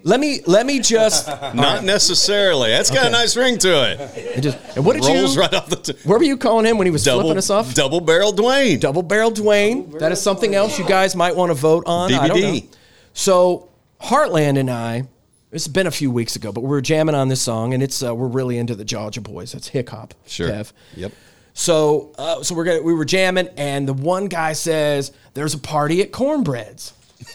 Let 0.04 0.20
me 0.20 0.40
let 0.46 0.64
me 0.66 0.80
just. 0.80 1.26
Not 1.54 1.84
necessarily. 1.84 2.70
That's 2.70 2.90
got 2.90 2.98
Okay. 3.00 3.08
a 3.08 3.10
nice 3.10 3.36
ring 3.36 3.58
to 3.58 3.90
it. 3.92 4.34
and 4.34 4.42
just 4.42 4.58
and 4.76 4.84
what 4.84 4.94
did 4.94 5.04
Rolls 5.04 5.34
you? 5.34 5.40
right 5.40 5.52
off 5.54 5.68
the 5.68 5.76
t- 5.76 5.94
Where 6.04 6.18
were 6.18 6.24
you 6.24 6.36
calling 6.36 6.64
him 6.66 6.78
when 6.78 6.86
he 6.86 6.90
was 6.90 7.04
double 7.04 7.22
flipping 7.22 7.38
us 7.38 7.50
off? 7.50 7.74
double 7.74 8.00
barrel 8.00 8.32
Dwayne. 8.32 8.80
Double 8.80 9.02
barrel 9.02 9.30
Dwayne. 9.32 9.98
That 9.98 10.12
is 10.12 10.20
something 10.20 10.54
else 10.54 10.78
you 10.78 10.86
guys 10.86 11.14
might 11.16 11.34
want 11.36 11.50
to 11.50 11.54
vote 11.54 11.84
on. 11.86 12.12
I 12.14 12.28
don't 12.28 12.40
know. 12.40 12.46
DVD. 12.52 12.66
So 13.12 13.68
Heartland 14.00 14.58
and 14.58 14.70
I, 14.70 15.04
It's 15.50 15.66
been 15.68 15.86
a 15.86 15.90
few 15.90 16.10
weeks 16.10 16.36
ago, 16.36 16.52
but 16.52 16.60
we 16.60 16.68
were 16.68 16.80
jamming 16.80 17.14
on 17.16 17.28
this 17.28 17.40
song, 17.42 17.74
and 17.74 17.82
it's 17.82 18.02
uh, 18.02 18.14
we're 18.14 18.28
really 18.28 18.56
into 18.58 18.74
the 18.76 18.84
Georgia 18.84 19.20
boys. 19.20 19.52
That's 19.52 19.68
hip 19.68 19.88
hop. 19.88 20.14
Sure. 20.26 20.48
Kev. 20.48 20.72
Yep. 20.94 21.12
So 21.54 22.12
uh, 22.16 22.42
so 22.44 22.54
we're 22.54 22.64
gonna 22.64 22.82
we 22.82 22.94
were 22.94 23.04
jamming, 23.04 23.48
and 23.56 23.88
the 23.88 23.92
one 23.94 24.26
guy 24.28 24.52
says 24.52 25.10
there's 25.34 25.54
a 25.54 25.58
party 25.58 26.02
at 26.02 26.12
Cornbread's, 26.12 26.92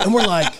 and 0.00 0.12
we're 0.12 0.26
like. 0.26 0.52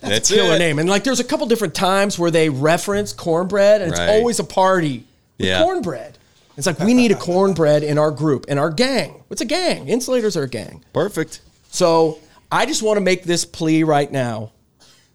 That's 0.00 0.30
a 0.30 0.34
Killer 0.34 0.54
it. 0.56 0.58
name. 0.58 0.78
And 0.78 0.88
like 0.88 1.04
there's 1.04 1.20
a 1.20 1.24
couple 1.24 1.46
different 1.46 1.74
times 1.74 2.18
where 2.18 2.30
they 2.30 2.48
reference 2.48 3.12
cornbread 3.12 3.80
and 3.82 3.90
it's 3.90 4.00
always 4.00 4.38
a 4.38 4.44
party 4.44 5.04
with 5.38 5.46
Yeah. 5.48 5.62
cornbread. 5.62 6.18
It's 6.56 6.66
like 6.66 6.78
we 6.80 6.94
need 6.94 7.12
a 7.12 7.16
cornbread 7.16 7.82
in 7.82 7.98
our 7.98 8.10
group, 8.10 8.46
in 8.48 8.58
our 8.58 8.70
gang. 8.70 9.22
It's 9.30 9.40
a 9.42 9.46
gang. 9.46 9.88
Insulators 9.88 10.36
are 10.36 10.44
a 10.44 10.48
gang. 10.48 10.82
Perfect. 10.92 11.40
So 11.70 12.18
I 12.50 12.64
just 12.66 12.82
want 12.82 12.96
to 12.96 13.00
make 13.02 13.24
this 13.24 13.44
plea 13.44 13.82
right 13.84 14.10
now 14.10 14.52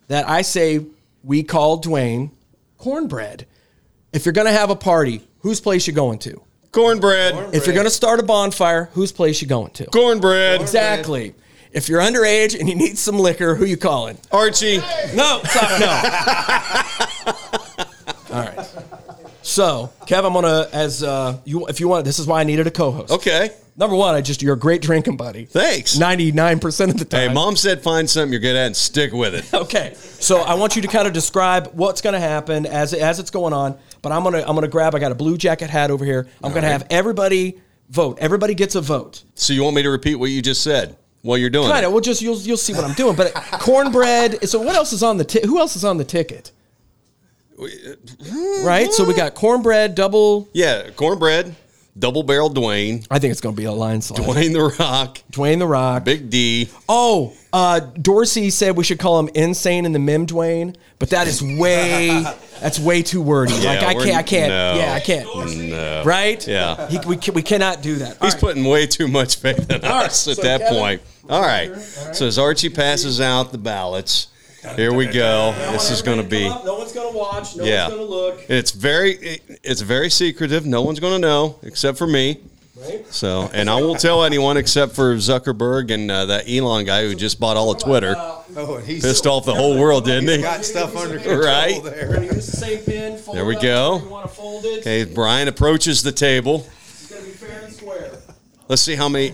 that 0.07 0.29
I 0.29 0.41
say 0.43 0.85
we 1.23 1.41
call 1.43 1.81
Dwayne 1.81 2.31
cornbread. 2.77 3.45
If 4.13 4.25
you're 4.25 4.33
gonna 4.33 4.51
have 4.51 4.69
a 4.69 4.75
party, 4.75 5.21
whose 5.39 5.59
place 5.61 5.87
you 5.87 5.93
going 5.93 6.19
to? 6.19 6.41
Cornbread. 6.71 7.53
If 7.55 7.65
you're 7.65 7.75
gonna 7.75 7.89
start 7.89 8.19
a 8.19 8.23
bonfire, 8.23 8.89
whose 8.93 9.11
place 9.11 9.41
you 9.41 9.47
going 9.47 9.71
to? 9.71 9.85
Cornbread. 9.85 10.61
Exactly. 10.61 11.33
If 11.73 11.87
you're 11.87 12.01
underage 12.01 12.59
and 12.59 12.67
you 12.67 12.75
need 12.75 12.97
some 12.97 13.17
liquor, 13.17 13.55
who 13.55 13.65
you 13.65 13.77
calling? 13.77 14.17
Archie. 14.31 14.77
No, 15.15 15.41
stop, 15.45 15.79
no. 15.79 15.87
All 18.35 18.41
right. 18.41 18.67
So, 19.41 19.91
Kev, 20.05 20.25
I'm 20.25 20.33
gonna 20.33 20.67
as 20.71 21.01
uh, 21.01 21.37
you 21.45 21.65
if 21.67 21.79
you 21.79 21.87
want. 21.87 22.05
This 22.05 22.19
is 22.19 22.27
why 22.27 22.41
I 22.41 22.43
needed 22.43 22.67
a 22.67 22.71
co-host. 22.71 23.11
Okay. 23.11 23.51
Number 23.77 23.95
one, 23.95 24.13
I 24.15 24.21
just 24.21 24.41
you're 24.41 24.53
a 24.53 24.59
great 24.59 24.81
drinking 24.81 25.17
buddy. 25.17 25.45
Thanks. 25.45 25.97
Ninety 25.97 26.31
nine 26.31 26.59
percent 26.59 26.91
of 26.91 26.97
the 26.97 27.05
time. 27.05 27.29
Hey, 27.29 27.33
mom 27.33 27.55
said 27.55 27.81
find 27.81 28.09
something 28.09 28.31
you're 28.31 28.41
good 28.41 28.55
at 28.55 28.67
and 28.67 28.75
stick 28.75 29.13
with 29.13 29.33
it. 29.33 29.53
Okay, 29.53 29.93
so 29.95 30.41
I 30.41 30.55
want 30.55 30.75
you 30.75 30.81
to 30.81 30.87
kind 30.87 31.07
of 31.07 31.13
describe 31.13 31.71
what's 31.73 32.01
going 32.01 32.13
to 32.13 32.19
happen 32.19 32.65
as 32.65 32.93
as 32.93 33.19
it's 33.19 33.31
going 33.31 33.53
on. 33.53 33.77
But 34.01 34.11
I'm 34.11 34.23
gonna 34.23 34.43
I'm 34.45 34.55
gonna 34.55 34.67
grab. 34.67 34.93
I 34.93 34.99
got 34.99 35.11
a 35.11 35.15
blue 35.15 35.37
jacket 35.37 35.69
hat 35.69 35.89
over 35.89 36.03
here. 36.03 36.27
I'm 36.43 36.51
gonna 36.53 36.67
right. 36.67 36.73
have 36.73 36.87
everybody 36.89 37.61
vote. 37.89 38.19
Everybody 38.19 38.55
gets 38.55 38.75
a 38.75 38.81
vote. 38.81 39.23
So 39.35 39.53
you 39.53 39.63
want 39.63 39.75
me 39.75 39.83
to 39.83 39.89
repeat 39.89 40.15
what 40.15 40.29
you 40.29 40.41
just 40.41 40.63
said 40.63 40.97
while 41.21 41.37
you're 41.37 41.49
doing 41.49 41.69
Kind 41.69 41.83
it? 41.83 41.87
of. 41.87 41.91
We'll 41.93 42.01
just 42.01 42.21
you'll 42.21 42.37
you'll 42.37 42.57
see 42.57 42.73
what 42.73 42.83
I'm 42.83 42.93
doing. 42.93 43.15
But 43.15 43.33
cornbread. 43.53 44.47
So 44.49 44.59
what 44.61 44.75
else 44.75 44.93
is 44.93 45.03
on 45.03 45.17
the 45.17 45.25
ti- 45.25 45.45
who 45.45 45.59
else 45.59 45.75
is 45.75 45.83
on 45.85 45.97
the 45.97 46.03
ticket? 46.05 46.51
Uh, 47.59 47.65
right. 48.63 48.91
So 48.91 49.03
we 49.05 49.13
got 49.13 49.35
cornbread, 49.35 49.93
double. 49.95 50.49
Yeah, 50.53 50.89
cornbread, 50.91 51.55
double 51.97 52.23
barrel 52.23 52.49
Dwayne, 52.49 53.05
I 53.11 53.19
think 53.19 53.31
it's 53.31 53.41
going 53.41 53.55
to 53.55 53.59
be 53.61 53.65
a 53.65 53.71
line 53.71 54.01
slide. 54.01 54.21
Dwayne 54.25 54.53
the 54.53 54.75
Rock, 54.83 55.19
Dwayne 55.31 55.59
the 55.59 55.67
Rock. 55.67 56.05
Big 56.05 56.29
D. 56.29 56.69
Oh, 56.87 57.33
uh, 57.53 57.79
Dorsey 57.79 58.49
said 58.49 58.77
we 58.77 58.83
should 58.83 58.99
call 58.99 59.19
him 59.19 59.29
insane 59.35 59.85
in 59.85 59.91
the 59.91 59.99
mim 59.99 60.25
Dwayne, 60.27 60.75
but 60.99 61.09
that 61.09 61.27
is 61.27 61.41
way 61.41 62.23
that's 62.61 62.79
way 62.79 63.01
too 63.01 63.21
wordy. 63.21 63.53
Yeah, 63.55 63.71
like 63.73 63.83
I 63.83 63.93
we're- 63.95 64.05
can't, 64.05 64.17
I 64.17 64.23
can't. 64.23 64.49
no. 64.49 64.75
Yeah, 64.77 64.93
I 64.93 64.99
can't. 64.99 65.69
No. 65.69 66.03
Right? 66.05 66.47
Yeah. 66.47 66.87
He, 66.89 66.99
we 67.05 67.19
we 67.33 67.41
cannot 67.41 67.81
do 67.81 67.95
that. 67.95 68.13
He's 68.13 68.21
All 68.21 68.29
right. 68.29 68.39
putting 68.39 68.65
way 68.65 68.87
too 68.87 69.07
much 69.07 69.35
faith 69.37 69.69
in 69.69 69.83
us 69.83 70.27
at 70.27 70.37
that 70.43 70.69
point. 70.69 71.01
All 71.29 71.41
right. 71.41 71.75
So 71.77 72.25
as 72.27 72.37
Archie 72.39 72.69
passes 72.69 73.21
out 73.21 73.51
the 73.51 73.57
ballots, 73.57 74.27
here 74.75 74.93
we 74.93 75.05
go. 75.07 75.53
This 75.71 75.89
is 75.91 76.01
going 76.01 76.17
to 76.21 76.27
be. 76.27 76.47
No 76.47 76.77
one's 76.77 76.91
going 76.93 77.11
to 77.11 77.17
watch. 77.17 77.55
No 77.55 77.63
Yeah. 77.63 77.87
one's 77.87 77.95
going 77.97 78.07
to 78.07 78.13
look. 78.15 78.45
It's 78.49 78.71
very, 78.71 79.39
it's 79.63 79.81
very 79.81 80.09
secretive. 80.09 80.65
No 80.65 80.81
one's 80.81 80.99
going 80.99 81.13
to 81.13 81.19
know 81.27 81.59
except 81.63 81.97
for 81.97 82.07
me. 82.07 82.39
Right? 82.77 83.05
So, 83.13 83.49
and 83.53 83.69
I 83.69 83.75
won't 83.79 83.99
tell 83.99 84.23
anyone 84.23 84.57
except 84.57 84.93
for 84.95 85.13
Zuckerberg 85.15 85.91
and 85.93 86.09
uh, 86.09 86.25
that 86.27 86.49
Elon 86.49 86.85
guy 86.85 87.03
who 87.03 87.13
just 87.13 87.39
bought 87.39 87.55
all 87.55 87.69
of 87.71 87.79
Twitter. 87.79 88.15
Oh, 88.17 88.75
and 88.77 88.85
he's 88.87 89.03
Pissed 89.03 89.27
off 89.27 89.45
the 89.45 89.53
whole 89.53 89.77
world, 89.77 90.05
didn't 90.05 90.29
he? 90.29 90.41
got 90.41 90.65
stuff 90.65 90.95
under 90.95 91.17
control 91.19 91.39
Right. 91.43 91.81
We're 91.83 91.89
there. 91.91 92.07
going 92.07 92.27
to 92.29 92.33
use 92.35 92.47
the 92.47 92.57
same 92.57 92.79
pin. 92.79 93.17
Fold 93.19 93.37
There 93.37 93.45
we 93.45 93.55
up 93.57 93.61
go. 93.61 93.89
however 93.89 94.05
You 94.05 94.11
want 94.11 94.29
to 94.29 94.35
fold 94.35 94.65
it. 94.65 94.79
Okay, 94.79 95.03
Brian 95.05 95.47
approaches 95.47 96.01
the 96.01 96.11
table. 96.11 96.65
It's 96.87 97.07
going 97.11 97.21
to 97.23 97.27
be 97.27 97.33
fair 97.35 97.59
and 97.61 97.73
square. 97.73 98.11
Let's 98.67 98.81
see 98.81 98.95
how 98.95 99.09
many 99.09 99.33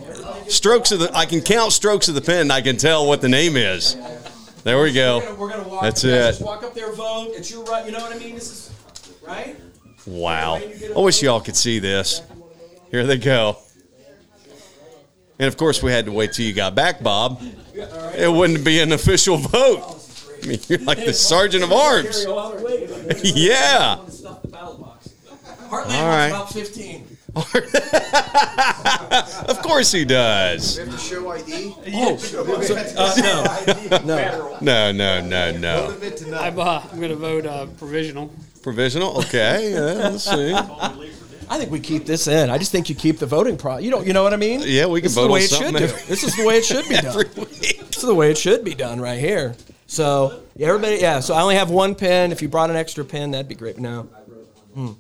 strokes 0.49 0.91
of 0.91 0.99
the. 0.99 1.15
I 1.15 1.25
can 1.25 1.39
count 1.41 1.71
strokes 1.71 2.09
of 2.09 2.15
the 2.15 2.21
pen. 2.21 2.51
I 2.51 2.59
can 2.61 2.75
tell 2.75 3.07
what 3.07 3.21
the 3.21 3.29
name 3.29 3.55
is. 3.55 3.95
There 4.63 4.77
we 4.77 4.83
We're 4.83 4.93
go. 4.93 5.19
gonna, 5.21 5.35
we're 5.35 5.49
gonna 5.49 5.67
walk. 5.67 5.81
That's 5.83 6.03
it. 6.03 6.09
Just 6.09 6.41
walk 6.41 6.63
up 6.63 6.73
there, 6.73 6.91
vote. 6.93 7.31
It's 7.31 7.49
your 7.49 7.63
right. 7.65 7.85
You 7.85 7.91
know 7.91 7.99
what 7.99 8.13
I 8.13 8.19
mean? 8.19 8.35
This 8.35 8.49
is 8.51 8.71
right. 9.25 9.55
Wow. 10.05 10.55
I 10.57 10.99
wish 10.99 11.21
y'all 11.21 11.39
could 11.41 11.55
see 11.55 11.79
this. 11.79 12.21
Here 12.91 13.05
they 13.05 13.17
go. 13.17 13.57
And 15.39 15.47
of 15.47 15.55
course, 15.57 15.83
we 15.83 15.91
had 15.91 16.05
to 16.05 16.11
wait 16.11 16.33
till 16.33 16.45
you 16.45 16.53
got 16.53 16.73
back, 16.75 17.03
Bob. 17.03 17.41
It 17.73 18.31
wouldn't 18.33 18.65
be 18.65 18.79
an 18.79 18.91
official 18.91 19.37
vote. 19.37 19.81
Oh, 19.83 20.03
I 20.43 20.47
mean, 20.47 20.59
you're 20.67 20.79
like 20.79 21.03
the 21.05 21.13
sergeant 21.13 21.63
of 21.63 21.71
arms. 21.71 22.25
Yeah. 23.23 23.97
All 25.69 25.83
right. 25.83 26.31
About 27.39 27.63
15. 29.47 29.49
Of 29.49 29.61
course 29.61 29.91
he 29.91 30.05
does. 30.05 30.77
have 30.77 30.89
to 30.89 30.97
show 30.97 31.29
ID. 31.31 31.73
Uh, 32.97 34.01
no. 34.05 34.57
No, 34.61 34.91
no, 34.91 35.21
no, 35.21 35.51
no. 35.57 35.89
Admit 35.91 36.23
I'm, 36.33 36.59
uh, 36.59 36.81
I'm 36.91 36.97
going 36.97 37.09
to 37.09 37.15
vote 37.15 37.45
uh, 37.45 37.67
provisional. 37.77 38.33
Provisional? 38.61 39.17
Okay. 39.19 39.73
Yeah, 39.73 40.09
let's 40.09 40.23
see. 40.23 40.53
I 41.49 41.57
think 41.57 41.71
we 41.71 41.79
keep 41.79 42.05
this 42.05 42.27
in. 42.27 42.49
I 42.49 42.57
just 42.57 42.71
think 42.71 42.89
you 42.89 42.95
keep 42.95 43.19
the 43.19 43.25
voting 43.25 43.55
pro. 43.57 43.77
You 43.77 43.89
don't. 43.89 44.05
You 44.05 44.13
know 44.13 44.23
what 44.23 44.33
I 44.33 44.37
mean? 44.37 44.61
Yeah, 44.65 44.87
we 44.87 44.99
can 44.99 45.05
this 45.07 45.15
vote 45.15 45.33
is 45.37 45.49
the 45.49 45.59
way 45.59 45.67
on 45.67 45.75
it 45.75 45.79
should 45.81 45.89
something 45.89 46.05
do. 46.05 46.05
This 46.07 46.23
is 46.23 46.35
the 46.35 46.45
way 46.45 46.57
it 46.57 46.65
should 46.65 46.89
be 46.89 46.95
done. 47.01 47.05
Every 47.05 47.25
week. 47.37 47.79
This 47.87 47.97
is 47.97 48.03
the 48.03 48.15
way 48.15 48.31
it 48.31 48.37
should 48.37 48.65
be 48.65 48.73
done 48.75 48.99
right 48.99 49.19
here. 49.19 49.55
So 49.87 50.41
yeah, 50.57 50.67
everybody, 50.67 50.97
yeah. 50.97 51.21
So 51.21 51.33
I 51.33 51.41
only 51.41 51.55
have 51.55 51.69
one 51.69 51.95
pen. 51.95 52.33
If 52.33 52.41
you 52.41 52.49
brought 52.49 52.69
an 52.69 52.75
extra 52.75 53.05
pen, 53.05 53.31
that'd 53.31 53.47
be 53.47 53.55
great. 53.55 53.77
No. 53.79 54.03
Hmm. 54.73 54.91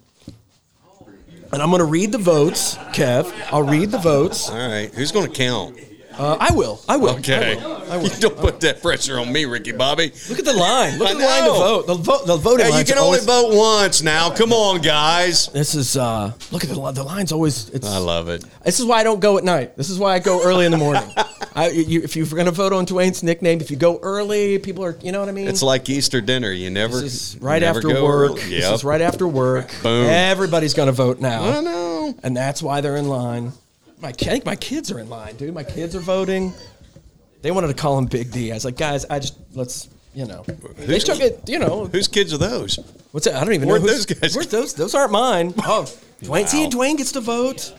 And 1.51 1.61
I'm 1.61 1.69
going 1.69 1.79
to 1.79 1.85
read 1.85 2.11
the 2.11 2.17
votes, 2.17 2.75
Kev. 2.93 3.31
I'll 3.51 3.63
read 3.63 3.91
the 3.91 3.97
votes. 3.97 4.49
All 4.49 4.57
right. 4.57 4.93
Who's 4.93 5.11
going 5.11 5.31
to 5.31 5.33
count? 5.33 5.79
Uh, 6.17 6.37
I 6.39 6.51
will. 6.53 6.81
I 6.89 6.97
will. 6.97 7.15
Okay. 7.17 7.57
I 7.59 7.65
will. 7.65 7.91
I 7.91 7.97
will. 7.97 8.03
You 8.17 8.19
don't 8.21 8.37
put 8.37 8.59
that 8.61 8.81
pressure 8.81 9.19
on 9.19 9.31
me, 9.31 9.45
Ricky 9.45 9.71
Bobby. 9.71 10.11
Look 10.29 10.39
at 10.39 10.45
the 10.45 10.53
line. 10.53 10.97
Look 10.97 11.09
at 11.09 11.17
the 11.17 11.25
line 11.25 11.43
to 11.43 11.49
vote. 11.49 11.87
The 11.87 11.93
vote. 11.95 12.25
The 12.27 12.37
voting 12.37 12.65
Hey, 12.65 12.79
you 12.79 12.85
can 12.85 12.97
only 12.97 13.19
always- 13.19 13.25
vote 13.25 13.53
once 13.55 14.01
now. 14.01 14.29
Come 14.31 14.51
on, 14.51 14.81
guys. 14.81 15.47
This 15.47 15.75
is 15.75 15.95
uh 15.97 16.31
look 16.51 16.63
at 16.63 16.69
the 16.69 16.91
the 16.91 17.03
line's 17.03 17.31
always 17.31 17.69
it's 17.69 17.87
I 17.87 17.97
love 17.97 18.29
it. 18.29 18.43
this 18.63 18.79
is 18.79 18.85
why 18.85 18.99
I 18.99 19.03
don't 19.03 19.19
go 19.19 19.37
at 19.37 19.43
night. 19.43 19.75
This 19.77 19.89
is 19.89 19.99
why 19.99 20.13
I 20.15 20.19
go 20.19 20.43
early 20.43 20.65
in 20.65 20.71
the 20.71 20.77
morning. 20.77 21.03
I, 21.55 21.69
you, 21.69 22.03
if 22.03 22.15
you're 22.15 22.27
going 22.27 22.45
to 22.45 22.51
vote 22.51 22.71
on 22.71 22.85
Dwayne's 22.85 23.23
nickname, 23.23 23.61
if 23.61 23.71
you 23.71 23.77
go 23.77 23.97
early, 24.03 24.59
people 24.59 24.85
are, 24.85 24.95
you 25.01 25.11
know 25.11 25.19
what 25.19 25.27
I 25.27 25.31
mean. 25.31 25.47
It's 25.47 25.63
like 25.63 25.89
Easter 25.89 26.21
dinner. 26.21 26.51
You 26.51 26.69
never. 26.69 27.01
This 27.01 27.33
is 27.33 27.41
right 27.41 27.63
never 27.63 27.79
after 27.79 28.03
work. 28.03 28.31
early. 28.31 28.41
This 28.41 28.69
is 28.69 28.83
right 28.83 29.01
after 29.01 29.27
work. 29.27 29.71
Boom. 29.81 30.05
Everybody's 30.07 30.75
going 30.75 30.85
to 30.85 30.91
vote 30.91 31.19
now. 31.19 31.43
I 31.57 31.61
know. 31.61 32.13
and 32.21 32.37
that's 32.37 32.61
why 32.61 32.81
they're 32.81 32.95
in 32.97 33.07
line. 33.07 33.53
My, 33.99 34.09
I 34.09 34.11
think 34.11 34.45
my 34.45 34.55
kids 34.55 34.91
are 34.91 34.99
in 34.99 35.09
line, 35.09 35.35
dude. 35.37 35.53
My 35.53 35.63
kids 35.63 35.95
are 35.95 35.99
voting. 35.99 36.53
They 37.41 37.51
wanted 37.51 37.67
to 37.67 37.73
call 37.73 37.97
him 37.97 38.05
Big 38.05 38.31
D. 38.31 38.51
I 38.51 38.55
was 38.55 38.65
like, 38.65 38.77
guys, 38.77 39.05
I 39.05 39.19
just 39.19 39.35
let's, 39.53 39.89
you 40.13 40.25
know, 40.25 40.43
they 40.77 40.99
took 40.99 41.19
it. 41.19 41.41
You 41.47 41.59
know, 41.59 41.85
Whose 41.87 42.07
kids 42.07 42.33
are 42.33 42.37
those? 42.37 42.77
what's 43.11 43.25
that? 43.25 43.35
I 43.35 43.43
don't 43.43 43.53
even 43.53 43.67
Where'd 43.67 43.81
know 43.83 43.87
who's- 43.89 44.05
those 44.05 44.19
guys 44.19 44.35
Where's 44.35 44.47
those? 44.47 44.73
Those 44.73 44.93
aren't 44.95 45.11
mine. 45.11 45.53
Oh, 45.65 45.85
Dwayne. 46.21 46.47
See, 46.47 46.63
Wow. 46.65 46.69
Dwayne 46.71 46.97
gets 46.97 47.11
to 47.13 47.21
vote. 47.21 47.73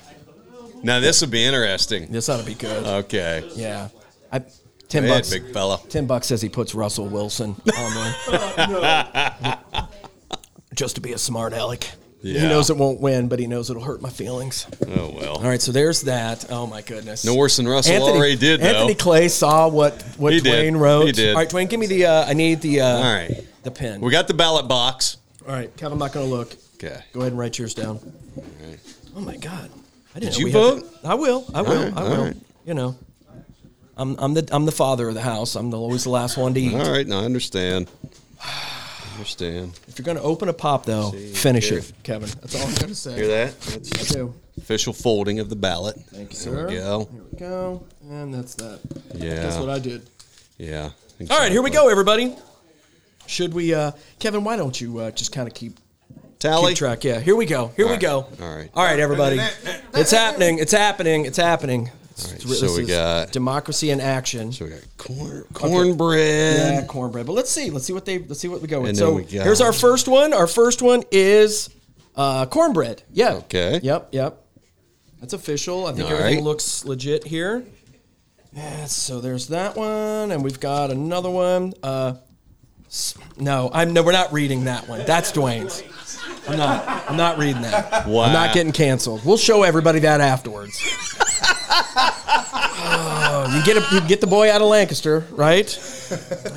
Now 0.82 1.00
this 1.00 1.20
would 1.20 1.30
be 1.30 1.44
interesting. 1.44 2.06
This 2.12 2.28
ought 2.28 2.38
to 2.40 2.46
be 2.46 2.54
good. 2.54 2.84
Okay. 3.04 3.48
yeah, 3.56 3.88
I, 4.32 4.38
ten 4.88 5.02
Go 5.02 5.08
ahead, 5.10 5.18
bucks. 5.22 5.30
big 5.30 5.52
fella. 5.52 5.80
Ten 5.88 6.06
bucks 6.06 6.28
says 6.28 6.40
he 6.40 6.48
puts 6.48 6.72
Russell 6.74 7.06
Wilson 7.08 7.56
on 7.76 7.94
there. 7.94 9.58
Just 10.74 10.94
to 10.94 11.00
be 11.00 11.12
a 11.12 11.18
smart 11.18 11.52
aleck. 11.52 11.90
He 12.22 12.32
knows 12.34 12.68
it 12.68 12.76
won't 12.76 13.00
win, 13.00 13.28
but 13.28 13.38
he 13.38 13.46
knows 13.46 13.70
it'll 13.70 13.82
hurt 13.82 14.02
my 14.02 14.10
feelings. 14.10 14.66
Oh 14.86 15.14
well. 15.16 15.36
All 15.36 15.42
right, 15.42 15.62
so 15.62 15.70
there's 15.70 16.02
that. 16.02 16.50
Oh 16.50 16.66
my 16.66 16.82
goodness. 16.82 17.24
No 17.24 17.36
worse 17.36 17.56
than 17.56 17.68
Russell 17.68 18.02
already 18.02 18.36
did, 18.36 18.60
though. 18.60 18.66
Anthony 18.66 18.94
Clay 18.94 19.28
saw 19.28 19.68
what 19.68 20.02
what 20.16 20.32
He 20.32 20.40
Dwayne 20.40 20.72
did. 20.72 20.76
wrote. 20.76 21.06
He 21.06 21.12
did. 21.12 21.34
All 21.34 21.40
right, 21.40 21.48
Dwayne, 21.48 21.68
give 21.68 21.78
me 21.78 21.86
the. 21.86 22.06
Uh, 22.06 22.24
I 22.26 22.32
need 22.34 22.60
the. 22.60 22.80
Uh, 22.80 22.86
All 22.86 23.02
right. 23.02 23.44
The 23.62 23.70
pen. 23.70 24.00
We 24.00 24.10
got 24.10 24.28
the 24.28 24.34
ballot 24.34 24.66
box. 24.68 25.18
All 25.46 25.52
right, 25.52 25.74
Kevin, 25.76 25.94
I'm 25.94 25.98
not 25.98 26.12
going 26.12 26.28
to 26.28 26.34
look. 26.34 26.54
Okay. 26.74 27.00
Go 27.12 27.20
ahead 27.20 27.32
and 27.32 27.38
write 27.38 27.58
yours 27.58 27.74
down. 27.74 27.98
Oh 29.16 29.20
my 29.20 29.36
God. 29.36 29.70
I 30.14 30.20
didn't 30.20 30.34
Did 30.34 30.40
you 30.42 30.52
vote? 30.52 30.84
I 31.04 31.14
will. 31.14 31.44
I 31.54 31.62
will. 31.62 31.84
right, 31.84 31.96
I 31.96 32.02
will. 32.02 32.24
right. 32.24 32.36
You 32.64 32.74
know, 32.74 32.96
I'm 33.96 34.16
I'm 34.18 34.34
the 34.34 34.48
I'm 34.52 34.64
the 34.64 34.72
father 34.72 35.08
of 35.08 35.14
the 35.14 35.22
house. 35.22 35.54
I'm 35.54 35.70
the, 35.70 35.78
always 35.78 36.04
the 36.04 36.10
last 36.10 36.36
one 36.36 36.54
to 36.54 36.60
eat. 36.60 36.74
All 36.74 36.90
right. 36.90 37.06
Now 37.06 37.20
I 37.20 37.24
understand. 37.24 37.90
I 39.18 39.20
understand. 39.22 39.80
If 39.88 39.98
you're 39.98 40.04
going 40.04 40.16
to 40.16 40.22
open 40.22 40.48
a 40.48 40.52
pop, 40.52 40.84
though, 40.84 41.10
finish 41.10 41.72
it, 41.72 41.92
Kevin. 42.04 42.28
That's 42.40 42.54
all 42.54 42.68
I'm 42.68 42.74
going 42.76 42.86
to 42.88 42.94
say. 42.94 43.16
Hear 43.16 43.26
that? 43.26 43.60
That's 43.62 44.12
I 44.12 44.14
do. 44.14 44.32
official 44.56 44.92
folding 44.92 45.40
of 45.40 45.48
the 45.48 45.56
ballot. 45.56 45.96
Thank 45.96 46.32
you, 46.32 46.38
There 46.52 46.54
sir. 46.54 46.68
we 46.68 46.74
go. 46.76 47.08
Here 47.10 47.22
we 47.32 47.38
go. 47.38 47.84
And 48.08 48.32
that's 48.32 48.54
that. 48.54 48.78
Yeah. 49.14 49.34
That's 49.42 49.56
what 49.56 49.70
I 49.70 49.80
did. 49.80 50.08
Yeah. 50.56 50.90
All 51.30 51.38
right, 51.38 51.50
here 51.50 51.62
we 51.62 51.70
go, 51.70 51.88
everybody. 51.88 52.36
Should 53.26 53.54
we, 53.54 53.74
uh, 53.74 53.90
Kevin? 54.20 54.44
Why 54.44 54.56
don't 54.56 54.80
you 54.80 54.98
uh, 55.00 55.10
just 55.10 55.32
kind 55.32 55.48
of 55.48 55.54
keep 55.54 55.76
Tally. 56.38 56.70
keep 56.70 56.78
track? 56.78 57.02
Yeah, 57.02 57.18
here 57.18 57.34
we 57.34 57.44
go. 57.44 57.72
Here 57.76 57.86
we 57.86 57.92
right. 57.94 58.00
go. 58.00 58.26
All 58.40 58.56
right. 58.56 58.70
all 58.72 58.84
right, 58.84 59.00
everybody. 59.00 59.40
It's 59.94 60.12
happening. 60.12 60.60
It's 60.60 60.70
happening. 60.70 61.24
It's 61.24 61.38
happening. 61.38 61.90
It's- 62.24 62.44
right, 62.44 62.54
so 62.56 62.74
we 62.76 62.82
is 62.82 62.88
got- 62.88 63.32
democracy 63.32 63.90
in 63.90 64.00
action. 64.00 64.52
So 64.52 64.64
we 64.64 64.70
got 64.72 64.80
corn, 64.96 65.44
cornbread. 65.52 66.56
Yeah, 66.56 66.84
cornbread. 66.86 67.26
But 67.26 67.32
let's 67.32 67.50
see. 67.50 67.70
Let's 67.70 67.84
see 67.86 67.92
what 67.92 68.04
they. 68.04 68.18
Let's 68.18 68.40
see 68.40 68.48
what 68.48 68.60
we 68.62 68.68
go 68.68 68.80
with. 68.80 68.90
And 68.90 68.98
so 68.98 69.18
got- 69.18 69.28
here's 69.30 69.60
our 69.60 69.72
first 69.72 70.08
one. 70.08 70.32
Our 70.32 70.46
first 70.46 70.82
one 70.82 71.02
is 71.12 71.70
uh, 72.16 72.46
cornbread. 72.46 73.02
Yeah. 73.12 73.34
Okay. 73.34 73.80
Yep. 73.82 74.08
Yep. 74.12 74.44
That's 75.20 75.32
official. 75.32 75.86
I 75.86 75.92
think 75.92 76.06
All 76.06 76.12
everything 76.16 76.36
right. 76.36 76.44
looks 76.44 76.84
legit 76.84 77.24
here. 77.24 77.64
Yeah, 78.52 78.86
so 78.86 79.20
there's 79.20 79.48
that 79.48 79.76
one, 79.76 80.32
and 80.32 80.42
we've 80.42 80.58
got 80.58 80.90
another 80.90 81.28
one. 81.30 81.74
Uh, 81.82 82.14
no, 83.36 83.70
I'm 83.72 83.92
no. 83.92 84.02
We're 84.02 84.12
not 84.12 84.32
reading 84.32 84.64
that 84.64 84.88
one. 84.88 85.04
That's 85.04 85.30
Dwayne's. 85.32 85.82
I'm 86.48 86.56
not. 86.56 87.10
I'm 87.10 87.16
not 87.16 87.36
reading 87.38 87.60
that. 87.62 88.06
I'm 88.06 88.32
not 88.32 88.54
getting 88.54 88.72
canceled. 88.72 89.24
We'll 89.24 89.36
show 89.36 89.62
everybody 89.64 89.98
that 90.00 90.20
afterwards. 90.22 90.80
Oh, 91.80 93.52
you 93.56 93.62
get 93.64 93.76
a, 93.76 93.94
you 93.94 94.00
get 94.08 94.20
the 94.20 94.26
boy 94.26 94.50
out 94.50 94.60
of 94.60 94.68
Lancaster, 94.68 95.20
right? 95.30 95.66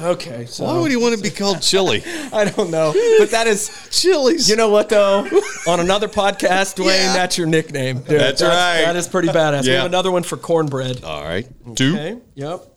Okay. 0.01 0.45
So 0.45 0.63
Why 0.65 0.79
would 0.79 0.91
he 0.91 0.97
want 0.97 1.15
to 1.15 1.21
be 1.21 1.29
called 1.29 1.61
chili? 1.61 2.03
I 2.33 2.45
don't 2.45 2.71
know, 2.71 2.93
but 3.19 3.31
that 3.31 3.47
is. 3.47 3.69
Chili's. 3.91 4.49
You 4.49 4.55
know 4.55 4.69
what 4.69 4.89
though? 4.89 5.27
On 5.67 5.79
another 5.79 6.07
podcast, 6.07 6.75
Dwayne, 6.77 6.87
Yeah. 6.97 7.13
that's 7.13 7.37
your 7.37 7.47
nickname. 7.47 7.97
Dude, 7.99 8.19
That's 8.19 8.41
right. 8.41 8.81
That 8.83 8.95
is 8.95 9.07
pretty 9.07 9.27
badass. 9.29 9.63
We 9.65 9.71
have 9.73 9.85
another 9.85 10.11
one 10.11 10.23
for 10.23 10.37
cornbread. 10.37 11.03
All 11.03 11.23
right. 11.23 11.47
Two. 11.75 11.93
Okay. 11.93 12.17
Yep. 12.35 12.67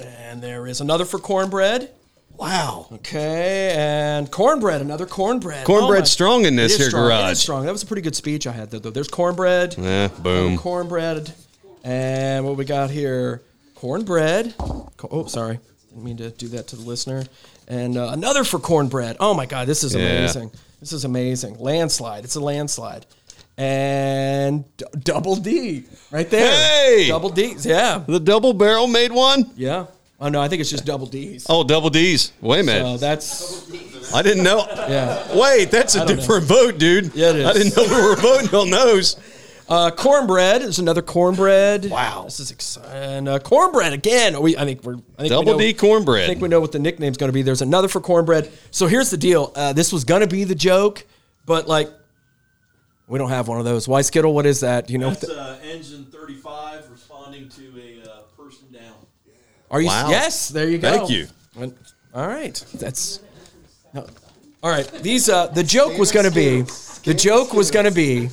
And 0.00 0.42
there 0.42 0.66
is 0.66 0.80
another 0.80 1.04
for 1.04 1.18
cornbread. 1.18 1.90
Wow. 2.38 2.86
Okay, 2.92 3.74
and 3.76 4.30
cornbread, 4.30 4.80
another 4.80 5.06
cornbread. 5.06 5.66
Cornbread's 5.66 6.02
my- 6.02 6.06
strong 6.06 6.44
in 6.44 6.54
this 6.56 6.72
It 6.72 6.74
is 6.74 6.80
here 6.82 6.90
strong. 6.90 7.08
Garage. 7.08 7.32
is 7.32 7.40
strong. 7.40 7.66
That 7.66 7.72
was 7.72 7.82
a 7.82 7.86
pretty 7.86 8.02
good 8.02 8.14
speech 8.16 8.46
I 8.46 8.52
had 8.52 8.70
there, 8.70 8.78
though. 8.80 8.90
There's 8.90 9.08
cornbread. 9.08 9.74
Yeah. 9.76 10.08
Boom. 10.08 10.56
Cornbread. 10.56 11.32
And 11.84 12.44
what 12.44 12.56
we 12.56 12.64
got 12.64 12.90
here? 12.90 13.42
Cornbread. 13.74 14.54
Co- 14.56 15.08
Oh, 15.10 15.26
sorry. 15.26 15.58
Didn't 15.88 16.04
mean 16.04 16.16
to 16.18 16.30
do 16.30 16.48
that 16.48 16.68
to 16.68 16.76
the 16.76 16.82
listener. 16.82 17.24
And 17.66 17.96
uh, 17.96 18.10
another 18.12 18.44
for 18.44 18.58
cornbread. 18.58 19.16
Oh 19.20 19.34
my 19.34 19.46
God, 19.46 19.66
this 19.66 19.82
is 19.82 19.94
Yeah. 19.94 20.02
amazing. 20.02 20.50
This 20.80 20.92
is 20.92 21.04
amazing. 21.04 21.58
Landslide. 21.58 22.24
It's 22.24 22.36
a 22.36 22.40
landslide. 22.40 23.04
And 23.56 24.64
d- 24.76 24.84
double 25.02 25.34
D 25.36 25.84
right 26.12 26.30
there. 26.30 26.50
Hey! 26.52 27.08
Double 27.08 27.30
D. 27.30 27.56
Yeah. 27.60 28.04
The 28.06 28.20
double 28.20 28.52
barrel 28.52 28.86
made 28.86 29.10
one. 29.10 29.50
Yeah. 29.56 29.86
Oh 30.20 30.28
no, 30.28 30.40
I 30.40 30.48
think 30.48 30.60
it's 30.60 30.70
just 30.70 30.84
double 30.84 31.06
D's. 31.06 31.46
Oh, 31.48 31.62
double 31.62 31.90
D's. 31.90 32.32
Wait 32.40 32.60
a 32.60 32.62
minute. 32.64 32.82
So 32.84 32.96
that's 32.96 34.12
I 34.12 34.22
didn't 34.22 34.42
know. 34.42 34.66
yeah. 34.88 35.38
Wait, 35.38 35.70
that's 35.70 35.94
a 35.94 35.98
don't 35.98 36.08
know. 36.08 36.14
different 36.16 36.44
vote, 36.44 36.78
dude. 36.78 37.14
Yeah, 37.14 37.30
it 37.30 37.36
is. 37.36 37.46
I 37.46 37.52
didn't 37.52 37.76
know 37.76 37.84
we 37.84 38.02
were 38.02 38.16
voting 38.16 38.54
on 38.54 38.70
those. 38.70 39.16
Uh, 39.68 39.90
cornbread 39.90 40.62
is 40.62 40.78
another 40.78 41.02
cornbread. 41.02 41.90
Wow. 41.90 42.22
this 42.24 42.40
is 42.40 42.50
exciting. 42.50 42.90
And 42.90 43.28
uh, 43.28 43.38
cornbread 43.38 43.92
again. 43.92 44.40
We, 44.40 44.56
I 44.56 44.64
think 44.64 44.82
we're 44.82 44.94
I 44.94 44.96
think 44.96 45.18
we 45.18 45.28
Double 45.28 45.52
know- 45.52 45.58
D 45.58 45.68
I 45.68 45.72
cornbread. 45.74 46.24
I 46.24 46.26
think 46.26 46.40
we 46.40 46.48
know 46.48 46.60
what 46.60 46.72
the 46.72 46.78
nickname's 46.78 47.18
going 47.18 47.28
to 47.28 47.34
be. 47.34 47.42
There's 47.42 47.60
another 47.60 47.86
for 47.86 48.00
cornbread. 48.00 48.50
So 48.70 48.86
here's 48.86 49.10
the 49.10 49.18
deal. 49.18 49.52
Uh, 49.54 49.74
this 49.74 49.92
was 49.92 50.04
going 50.04 50.22
to 50.22 50.26
be 50.26 50.44
the 50.44 50.54
joke, 50.54 51.04
but 51.44 51.68
like, 51.68 51.90
we 53.08 53.18
don't 53.18 53.28
have 53.28 53.46
one 53.46 53.58
of 53.58 53.66
those. 53.66 53.86
Weiskittle? 53.86 54.32
What 54.32 54.46
is 54.46 54.60
that? 54.60 54.86
Do 54.86 54.94
you 54.94 54.98
know? 54.98 55.08
What 55.08 55.20
That's 55.20 55.32
the, 55.34 55.40
uh, 55.40 55.58
engine 55.62 56.06
35 56.06 56.90
responding 56.90 57.48
to 57.50 57.62
a 57.78 58.10
uh, 58.10 58.20
person 58.38 58.72
down. 58.72 58.94
Are 59.70 59.80
you? 59.80 59.88
Wow. 59.88 60.10
Yes. 60.10 60.48
There 60.48 60.68
you 60.68 60.78
go. 60.78 60.90
Thank 60.90 61.10
you. 61.10 61.26
All 62.14 62.26
right. 62.26 62.54
That's. 62.74 63.20
no. 63.92 64.06
All 64.62 64.70
right. 64.70 64.90
These. 65.02 65.28
Uh, 65.28 65.46
the 65.48 65.62
joke 65.62 65.98
was 65.98 66.10
going 66.12 66.26
to 66.26 66.32
be. 66.34 66.62
The 67.04 67.14
joke 67.14 67.52
was 67.52 67.70
going 67.70 67.84
to 67.84 67.90
be. 67.92 68.28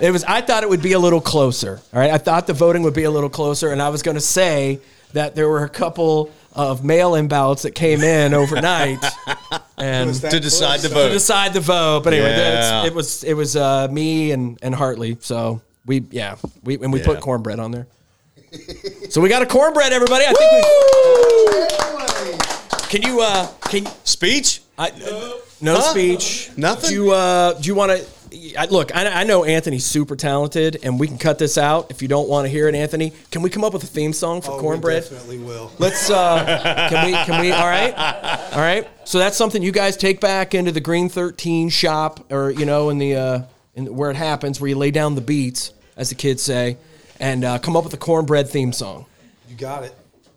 It 0.00 0.10
was. 0.10 0.24
I 0.24 0.40
thought 0.40 0.62
it 0.62 0.68
would 0.68 0.82
be 0.82 0.92
a 0.92 0.98
little 0.98 1.20
closer. 1.20 1.80
All 1.92 2.00
right. 2.00 2.10
I 2.10 2.18
thought 2.18 2.46
the 2.46 2.52
voting 2.52 2.82
would 2.82 2.94
be 2.94 3.04
a 3.04 3.10
little 3.10 3.30
closer, 3.30 3.70
and 3.72 3.80
I 3.80 3.88
was 3.90 4.02
going 4.02 4.16
to 4.16 4.20
say 4.20 4.80
that 5.12 5.34
there 5.34 5.48
were 5.48 5.64
a 5.64 5.68
couple 5.68 6.30
of 6.52 6.84
mail-in 6.84 7.28
ballots 7.28 7.62
that 7.62 7.72
came 7.72 8.00
in 8.02 8.34
overnight, 8.34 8.98
and 9.78 10.14
To 10.14 10.40
decide 10.40 10.80
to 10.80 10.88
vote. 10.88 11.08
to 11.08 11.12
decide 11.12 11.52
the 11.52 11.60
vote. 11.60 12.02
But 12.04 12.14
anyway, 12.14 12.30
Yeah. 12.30 12.86
it 12.86 12.94
was 12.94 13.22
it 13.24 13.34
was 13.34 13.56
uh, 13.56 13.88
me 13.90 14.32
and 14.32 14.58
and 14.62 14.74
Hartley. 14.74 15.16
So 15.20 15.60
we 15.84 16.04
yeah 16.10 16.36
we 16.64 16.74
and 16.76 16.92
we 16.92 17.02
put 17.02 17.20
cornbread 17.20 17.60
on 17.60 17.70
there. 17.70 17.86
So 19.10 19.20
we 19.20 19.28
got 19.28 19.42
a 19.42 19.46
cornbread, 19.46 19.92
everybody. 19.92 20.24
I 20.26 20.32
think 20.32 20.52
we 20.52 20.62
can 22.88 23.02
you 23.02 23.20
uh 23.20 23.46
can 23.62 23.86
Speech? 24.04 24.60
I 24.78 24.90
no 25.60 25.74
Huh? 25.76 25.80
speech 25.90 26.50
Nothing? 26.56 26.88
Do 26.90 26.94
you 26.94 27.10
uh 27.12 27.54
do 27.54 27.66
you 27.68 27.74
want 27.74 27.92
to? 27.92 28.04
Look, 28.70 28.94
I, 28.94 29.06
I 29.20 29.24
know 29.24 29.44
Anthony's 29.44 29.86
super 29.86 30.14
talented, 30.14 30.78
and 30.82 31.00
we 31.00 31.06
can 31.08 31.16
cut 31.16 31.38
this 31.38 31.56
out 31.56 31.90
if 31.90 32.02
you 32.02 32.08
don't 32.08 32.28
want 32.28 32.44
to 32.44 32.50
hear 32.50 32.68
it. 32.68 32.74
Anthony, 32.74 33.12
can 33.30 33.40
we 33.40 33.48
come 33.48 33.64
up 33.64 33.72
with 33.72 33.82
a 33.82 33.86
theme 33.86 34.12
song 34.12 34.42
for 34.42 34.50
Oh, 34.52 34.56
we 34.56 34.60
cornbread? 34.60 35.04
definitely 35.04 35.38
will. 35.38 35.72
Let's 35.78 36.10
uh 36.10 36.88
can 36.90 37.06
we 37.06 37.12
can 37.12 37.40
we 37.40 37.52
all 37.52 37.66
right? 37.66 37.94
All 38.52 38.60
right. 38.60 38.86
So 39.04 39.18
that's 39.18 39.36
something 39.36 39.62
you 39.62 39.72
guys 39.72 39.96
take 39.96 40.20
back 40.20 40.54
into 40.54 40.70
the 40.72 40.80
Green 40.80 41.08
13 41.08 41.68
shop 41.70 42.30
or 42.32 42.50
you 42.50 42.66
know 42.66 42.90
in 42.90 42.98
the 42.98 43.14
uh 43.16 43.42
in 43.74 43.94
where 43.94 44.10
it 44.10 44.16
happens 44.16 44.60
where 44.60 44.68
you 44.68 44.76
lay 44.76 44.90
down 44.90 45.14
the 45.14 45.20
beats 45.20 45.72
as 45.96 46.08
the 46.10 46.14
kids 46.14 46.42
say 46.42 46.76
and 47.20 47.44
uh, 47.44 47.58
come 47.58 47.76
up 47.76 47.84
with 47.84 47.94
a 47.94 47.98
cornbread 47.98 48.48
theme 48.48 48.72
song. 48.72 49.06
You 49.48 49.56
got 49.56 49.84
it. 49.84 49.94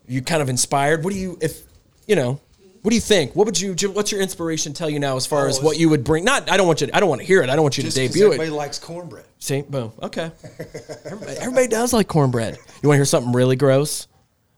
You 0.07 0.21
kind 0.21 0.41
of 0.41 0.49
inspired. 0.49 1.03
What 1.03 1.13
do 1.13 1.19
you 1.19 1.37
if 1.41 1.63
you 2.07 2.15
know 2.15 2.39
what 2.81 2.91
do 2.91 2.95
you 2.95 3.01
think? 3.01 3.35
What 3.35 3.45
would 3.45 3.59
you? 3.59 3.75
What's 3.89 4.11
your 4.11 4.21
inspiration 4.21 4.73
tell 4.73 4.89
you 4.89 4.99
now 4.99 5.17
as 5.17 5.25
far 5.25 5.45
Oh, 5.45 5.49
as 5.49 5.61
what 5.61 5.77
you 5.77 5.89
would 5.89 6.03
bring? 6.03 6.23
Not, 6.23 6.49
I 6.49 6.55
don't 6.55 6.65
want 6.65 6.81
you. 6.81 6.87
To, 6.87 6.95
I 6.95 6.99
don't 6.99 7.09
want 7.09 7.19
to 7.21 7.27
hear 7.27 7.41
it. 7.41 7.49
I 7.49 7.55
don't 7.55 7.63
want 7.63 7.77
you 7.77 7.83
to 7.83 7.89
debut 7.91 8.05
everybody 8.07 8.21
it. 8.21 8.25
Everybody 8.25 8.49
likes 8.51 8.79
cornbread. 8.79 9.25
See, 9.39 9.61
boom. 9.63 9.91
Okay. 10.01 10.31
everybody, 11.05 11.37
everybody 11.37 11.67
does 11.67 11.91
like 11.91 12.07
cornbread. 12.07 12.57
You 12.81 12.89
want 12.89 12.95
to 12.95 12.99
hear 12.99 13.05
something 13.05 13.33
really 13.33 13.57
gross? 13.57 14.07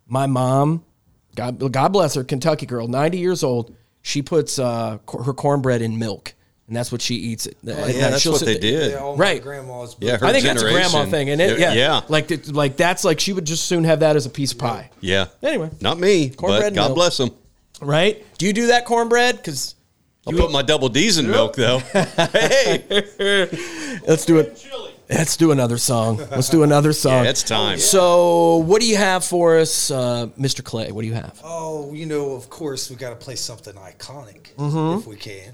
My 0.08 0.28
mom, 0.28 0.84
God, 1.36 1.72
God 1.72 1.94
bless 1.94 2.14
her, 2.14 2.24
Kentucky 2.24 2.68
girl, 2.68 2.88
ninety 2.88 3.18
years 3.18 3.44
old. 3.44 3.76
She 4.04 4.22
puts 4.22 4.60
uh, 4.60 5.00
her 5.26 5.34
cornbread 5.34 5.82
in 5.82 5.98
milk, 5.98 6.31
and 6.72 6.78
that's 6.78 6.90
what 6.90 7.02
she 7.02 7.16
eats. 7.16 7.50
Oh, 7.50 7.52
yeah, 7.64 8.12
that's 8.12 8.22
She'll 8.22 8.32
what 8.32 8.40
sit, 8.40 8.46
they 8.46 8.58
did. 8.58 8.92
Yeah, 8.92 9.14
right, 9.18 9.44
grandma's. 9.44 9.94
Book. 9.94 10.08
Yeah, 10.08 10.18
I 10.22 10.32
think 10.32 10.46
that's 10.46 10.62
a 10.62 10.72
grandma 10.72 11.04
thing, 11.04 11.30
and 11.30 11.42
it, 11.42 11.60
yeah, 11.60 11.74
yeah, 11.74 12.00
like 12.08 12.48
like 12.48 12.78
that's 12.78 13.04
like 13.04 13.20
she 13.20 13.34
would 13.34 13.44
just 13.44 13.66
soon 13.66 13.84
have 13.84 14.00
that 14.00 14.16
as 14.16 14.26
a 14.26 14.30
piece 14.30 14.54
of 14.54 14.60
pie. 14.60 14.90
Yeah. 15.02 15.26
Anyway, 15.44 15.70
not 15.82 16.00
me. 16.00 16.30
Cornbread 16.30 16.74
but 16.74 16.76
God 16.76 16.88
milk. 16.88 16.96
bless 16.96 17.18
them. 17.18 17.32
Right? 17.82 18.26
Do 18.38 18.46
you 18.46 18.54
do 18.54 18.68
that 18.68 18.86
cornbread? 18.86 19.36
Because 19.36 19.76
I'll 20.26 20.32
put 20.32 20.50
eat- 20.50 20.54
my 20.54 20.62
double 20.62 20.88
D's 20.88 21.18
in 21.18 21.30
milk 21.30 21.58
though. 21.58 21.80
hey, 21.90 22.86
let's 24.08 24.24
do 24.24 24.38
it. 24.38 24.66
Let's 25.10 25.36
do 25.36 25.52
another 25.52 25.78
song. 25.78 26.20
Let's 26.32 26.48
do 26.48 26.64
another 26.64 26.94
song. 27.04 27.26
yeah, 27.26 27.32
it's 27.32 27.44
time. 27.44 27.80
So, 27.80 28.58
what 28.60 28.80
do 28.80 28.88
you 28.88 28.96
have 28.96 29.26
for 29.26 29.58
us, 29.58 29.92
uh, 29.92 30.28
Mr. 30.40 30.64
Clay? 30.64 30.94
What 30.94 31.02
do 31.02 31.08
you 31.10 31.16
have? 31.16 31.38
Oh, 31.44 31.94
you 31.94 32.06
know, 32.06 32.32
of 32.32 32.50
course, 32.50 32.90
we 32.90 32.96
got 32.96 33.10
to 33.10 33.18
play 33.18 33.36
something 33.36 33.74
iconic 33.74 34.56
mm-hmm. 34.56 35.00
if 35.00 35.08
we 35.08 35.18
can. 35.18 35.52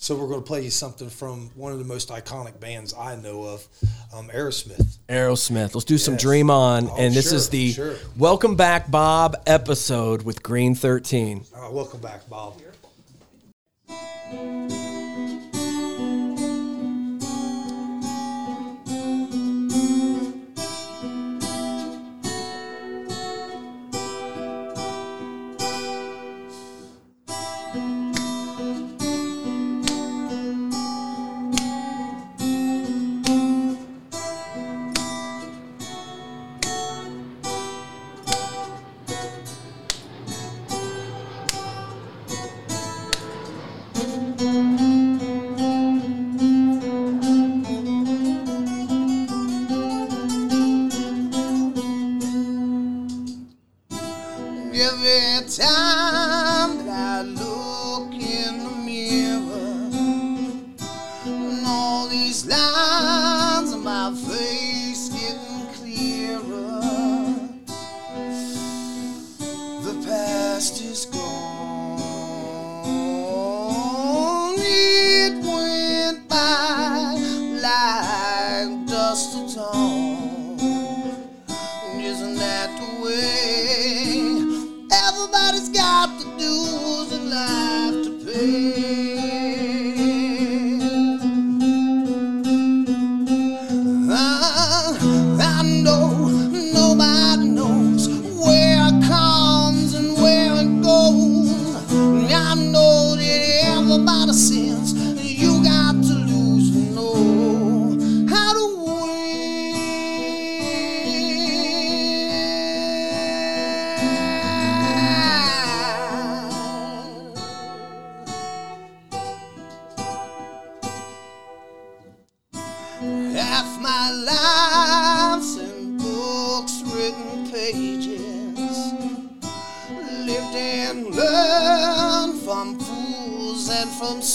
So 0.00 0.14
we're 0.14 0.28
going 0.28 0.40
to 0.40 0.46
play 0.46 0.62
you 0.62 0.70
something 0.70 1.10
from 1.10 1.50
one 1.56 1.72
of 1.72 1.80
the 1.80 1.84
most 1.84 2.10
iconic 2.10 2.60
bands 2.60 2.94
I 2.96 3.16
know 3.16 3.42
of, 3.42 3.66
um, 4.14 4.28
Aerosmith. 4.28 4.98
Aerosmith. 5.08 5.74
Let's 5.74 5.84
do 5.84 5.94
yes. 5.94 6.04
some 6.04 6.16
Dream 6.16 6.52
On, 6.52 6.88
oh, 6.88 6.96
and 6.96 7.12
this 7.12 7.30
sure, 7.30 7.36
is 7.36 7.48
the 7.48 7.72
sure. 7.72 7.96
Welcome 8.16 8.54
Back 8.54 8.92
Bob 8.92 9.34
episode 9.44 10.22
with 10.22 10.40
Green 10.40 10.76
Thirteen. 10.76 11.44
All 11.52 11.62
right, 11.62 11.72
welcome 11.72 12.00
back, 12.00 12.28
Bob. 12.28 12.54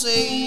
say 0.03 0.42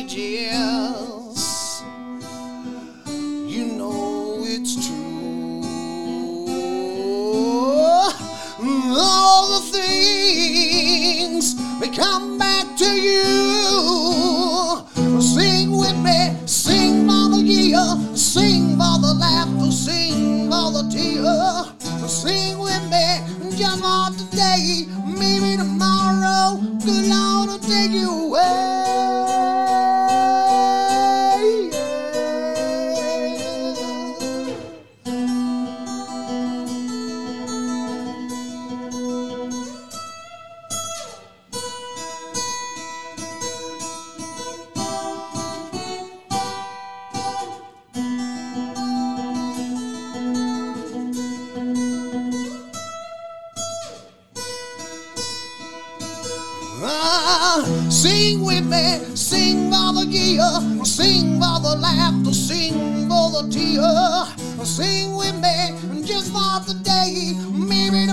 Sing 58.07 58.45
with 58.45 58.65
me, 58.67 59.17
sing 59.17 59.69
for 59.69 59.93
the 59.93 60.07
gear, 60.07 60.85
sing 60.85 61.41
for 61.41 61.59
the 61.59 61.75
laughter, 61.77 62.33
sing 62.33 63.09
for 63.09 63.31
the 63.35 63.43
tear. 63.51 64.65
Sing 64.65 65.17
with 65.17 65.35
me, 65.43 66.03
just 66.07 66.31
for 66.31 66.61
the 66.67 66.75
day, 66.85 67.35
maybe 67.51 68.06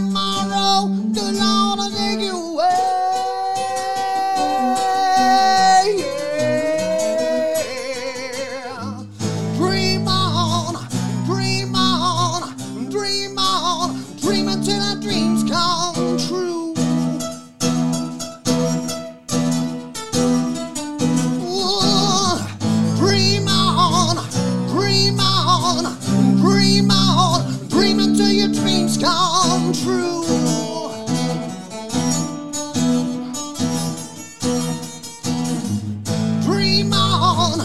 Dream 36.73 36.91
on, 36.91 37.59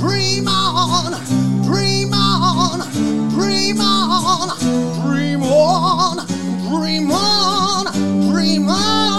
dream 0.00 0.46
on, 0.46 1.64
dream 1.64 2.12
on, 2.12 3.30
dream 3.30 3.80
on, 3.80 4.58
dream 5.00 5.42
on, 5.42 6.26
dream 6.68 7.10
on, 7.10 8.30
dream 8.30 8.68
on. 8.68 9.09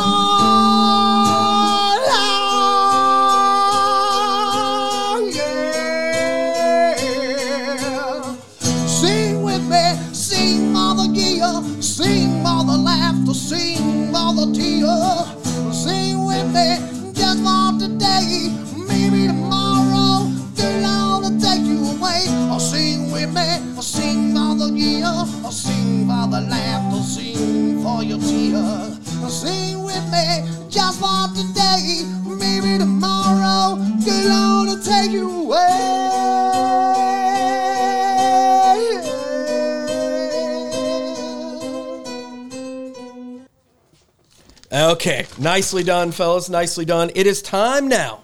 Okay, 45.01 45.25
nicely 45.39 45.83
done, 45.83 46.11
fellas. 46.11 46.47
Nicely 46.47 46.85
done. 46.85 47.09
It 47.15 47.25
is 47.25 47.41
time 47.41 47.87
now. 47.87 48.21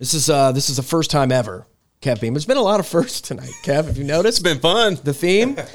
This 0.00 0.14
is 0.14 0.28
uh 0.28 0.50
this 0.50 0.68
is 0.68 0.74
the 0.76 0.82
first 0.82 1.12
time 1.12 1.30
ever, 1.30 1.64
Kev 2.02 2.20
Beam. 2.20 2.34
It's 2.34 2.44
been 2.44 2.56
a 2.56 2.60
lot 2.62 2.80
of 2.80 2.88
firsts 2.88 3.20
tonight, 3.20 3.52
Kev. 3.62 3.84
Have 3.84 3.96
you 3.96 4.02
noticed? 4.02 4.38
It's 4.40 4.42
been 4.42 4.58
fun. 4.58 4.98
the 5.04 5.14
theme. 5.14 5.56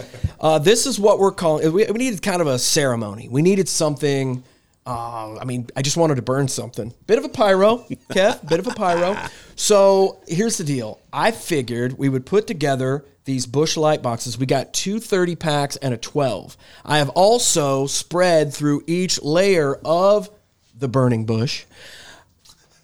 Uh, 0.42 0.60
this 0.60 0.86
is 0.86 1.00
what 1.00 1.20
we're 1.20 1.32
calling. 1.32 1.72
We, 1.72 1.86
we 1.86 1.94
needed 1.98 2.22
kind 2.22 2.42
of 2.42 2.48
a 2.48 2.60
ceremony. 2.60 3.30
We 3.30 3.42
needed 3.42 3.70
something. 3.70 4.44
Uh, 4.86 5.38
I 5.40 5.46
mean, 5.46 5.68
I 5.74 5.82
just 5.82 5.96
wanted 5.96 6.16
to 6.16 6.22
burn 6.22 6.50
something. 6.50 6.94
Bit 7.08 7.18
of 7.18 7.24
a 7.24 7.30
pyro, 7.30 7.78
Kev. 8.10 8.50
bit 8.50 8.60
of 8.60 8.68
a 8.68 8.72
pyro. 8.72 9.16
So 9.56 10.20
here's 10.28 10.58
the 10.58 10.66
deal. 10.66 11.00
I 11.14 11.32
figured 11.32 11.98
we 11.98 12.10
would 12.10 12.26
put 12.26 12.46
together 12.46 13.06
these 13.26 13.46
Busch 13.46 13.78
light 13.78 14.02
boxes. 14.02 14.38
We 14.38 14.46
got 14.46 14.74
two 14.74 15.00
30 15.00 15.36
packs 15.36 15.76
and 15.78 15.94
a 15.94 15.98
12. 15.98 16.58
I 16.86 16.98
have 16.98 17.10
also 17.10 17.88
spread 17.88 18.54
through 18.54 18.84
each 18.88 19.22
layer 19.22 19.76
of 19.86 20.30
the 20.78 20.88
burning 20.88 21.26
bush 21.26 21.66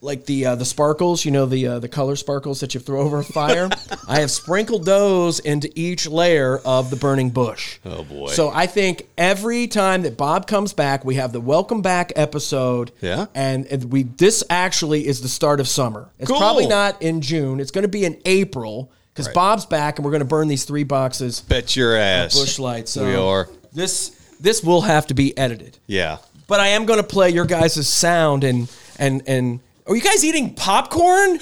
like 0.01 0.25
the 0.25 0.45
uh, 0.45 0.55
the 0.55 0.65
sparkles, 0.65 1.25
you 1.25 1.31
know 1.31 1.45
the 1.45 1.67
uh, 1.67 1.79
the 1.79 1.89
color 1.89 2.15
sparkles 2.15 2.61
that 2.61 2.73
you 2.73 2.79
throw 2.79 3.01
over 3.01 3.19
a 3.19 3.23
fire. 3.23 3.69
I 4.07 4.19
have 4.21 4.31
sprinkled 4.31 4.85
those 4.85 5.39
into 5.39 5.69
each 5.75 6.07
layer 6.07 6.57
of 6.59 6.89
the 6.89 6.95
burning 6.95 7.31
bush. 7.31 7.79
Oh, 7.85 8.03
boy. 8.03 8.27
So 8.29 8.49
I 8.49 8.65
think 8.65 9.07
every 9.17 9.67
time 9.67 10.03
that 10.03 10.15
Bob 10.17 10.47
comes 10.47 10.73
back, 10.73 11.03
we 11.03 11.15
have 11.15 11.33
the 11.33 11.41
welcome 11.41 11.81
back 11.81 12.13
episode. 12.15 12.91
Yeah. 13.01 13.25
and 13.35 13.65
and 13.67 13.91
we 13.91 14.03
this 14.03 14.43
actually 14.49 15.05
is 15.05 15.21
the 15.21 15.27
start 15.27 15.59
of 15.59 15.67
summer. 15.67 16.09
It's 16.17 16.29
Cool. 16.29 16.37
probably 16.39 16.67
not 16.67 17.01
in 17.01 17.21
June. 17.21 17.59
It's 17.59 17.71
going 17.71 17.83
to 17.83 17.89
be 17.89 18.05
in 18.05 18.21
April 18.25 18.91
because 19.19 19.33
Bob's 19.33 19.65
back, 19.65 19.97
and 19.97 20.05
we're 20.05 20.11
going 20.11 20.21
to 20.21 20.25
burn 20.25 20.47
these 20.47 20.65
three 20.65 20.83
boxes 20.83 21.41
Bet 21.41 21.75
your 21.75 21.95
ass. 21.95 22.37
Busch 22.37 22.59
lights. 22.59 22.91
So 22.91 23.05
we 23.05 23.15
are. 23.15 23.49
This 23.73 24.09
this 24.39 24.63
will 24.63 24.81
have 24.81 25.07
to 25.07 25.13
be 25.13 25.37
edited 25.37 25.77
Yeah. 25.85 26.17
but 26.47 26.59
I 26.59 26.69
am 26.69 26.85
going 26.85 26.99
to 26.99 27.05
play 27.07 27.29
your 27.29 27.45
guys' 27.45 27.87
sound 27.87 28.43
and 28.43 28.71
and 28.97 29.21
and 29.27 29.59
are 29.87 29.95
you 29.95 30.01
guys 30.01 30.23
eating 30.23 30.53
popcorn? 30.55 31.39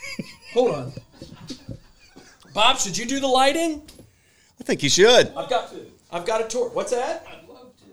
Hold 0.54 0.74
on. 0.74 0.92
Bob, 2.54 2.78
should 2.78 2.96
you 2.98 3.06
do 3.06 3.20
the 3.20 3.28
lighting? 3.28 3.82
I 4.60 4.64
think 4.64 4.82
you 4.82 4.88
should. 4.88 5.28
I've 5.36 5.48
got 5.48 5.70
to. 5.70 5.86
I've 6.12 6.26
got 6.26 6.44
a 6.44 6.48
tour. 6.48 6.70
What's 6.70 6.90
that? 6.90 7.24
I'd 7.28 7.48
love 7.48 7.68
to. 7.76 7.84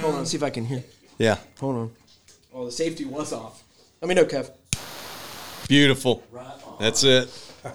Hold 0.00 0.14
on, 0.14 0.26
see 0.26 0.36
if 0.36 0.42
I 0.42 0.50
can 0.50 0.64
hear. 0.64 0.84
Yeah. 1.18 1.38
Hold 1.58 1.76
on. 1.76 1.90
Oh, 2.54 2.66
the 2.66 2.72
safety 2.72 3.04
was 3.04 3.32
off. 3.32 3.62
Let 4.00 4.08
me 4.08 4.14
know, 4.14 4.24
Kev. 4.24 4.50
Beautiful. 5.70 6.22
That's 6.80 7.04
it. 7.04 7.28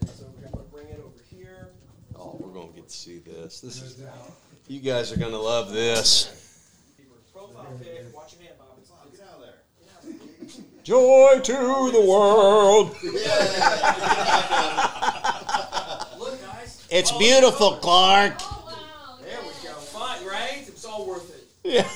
And 0.00 0.10
so 0.10 0.24
we're 0.34 0.48
gonna 0.48 0.64
bring 0.64 0.88
it 0.88 0.98
over 0.98 1.22
here. 1.30 1.68
Oh, 2.16 2.36
we're 2.40 2.52
gonna 2.52 2.72
get 2.72 2.88
to 2.88 2.94
see 2.94 3.18
this. 3.18 3.60
This 3.60 3.80
is. 3.80 4.02
You 4.66 4.80
guys 4.80 5.12
are 5.12 5.16
gonna 5.16 5.38
love 5.38 5.70
this. 5.70 6.28
Profile 7.32 7.78
pic. 7.78 8.12
Watch 8.12 8.34
your 8.34 8.42
hand, 8.42 8.58
Bob. 8.58 8.78
It's 8.80 8.90
loud. 8.90 9.12
Get 9.12 9.20
out 9.28 9.36
of 9.36 9.42
there. 9.42 10.58
Joy 10.82 11.38
to 11.40 11.92
the 11.92 12.04
world. 12.04 12.96
It's 16.92 17.12
beautiful, 17.12 17.76
Clark. 17.76 18.40
There 18.40 19.38
we 19.42 19.52
go. 19.62 19.74
Fine, 19.74 20.26
right? 20.26 20.64
It's 20.66 20.84
all 20.84 21.06
worth 21.06 21.30
it. 21.30 21.46
Yeah. 21.62 21.88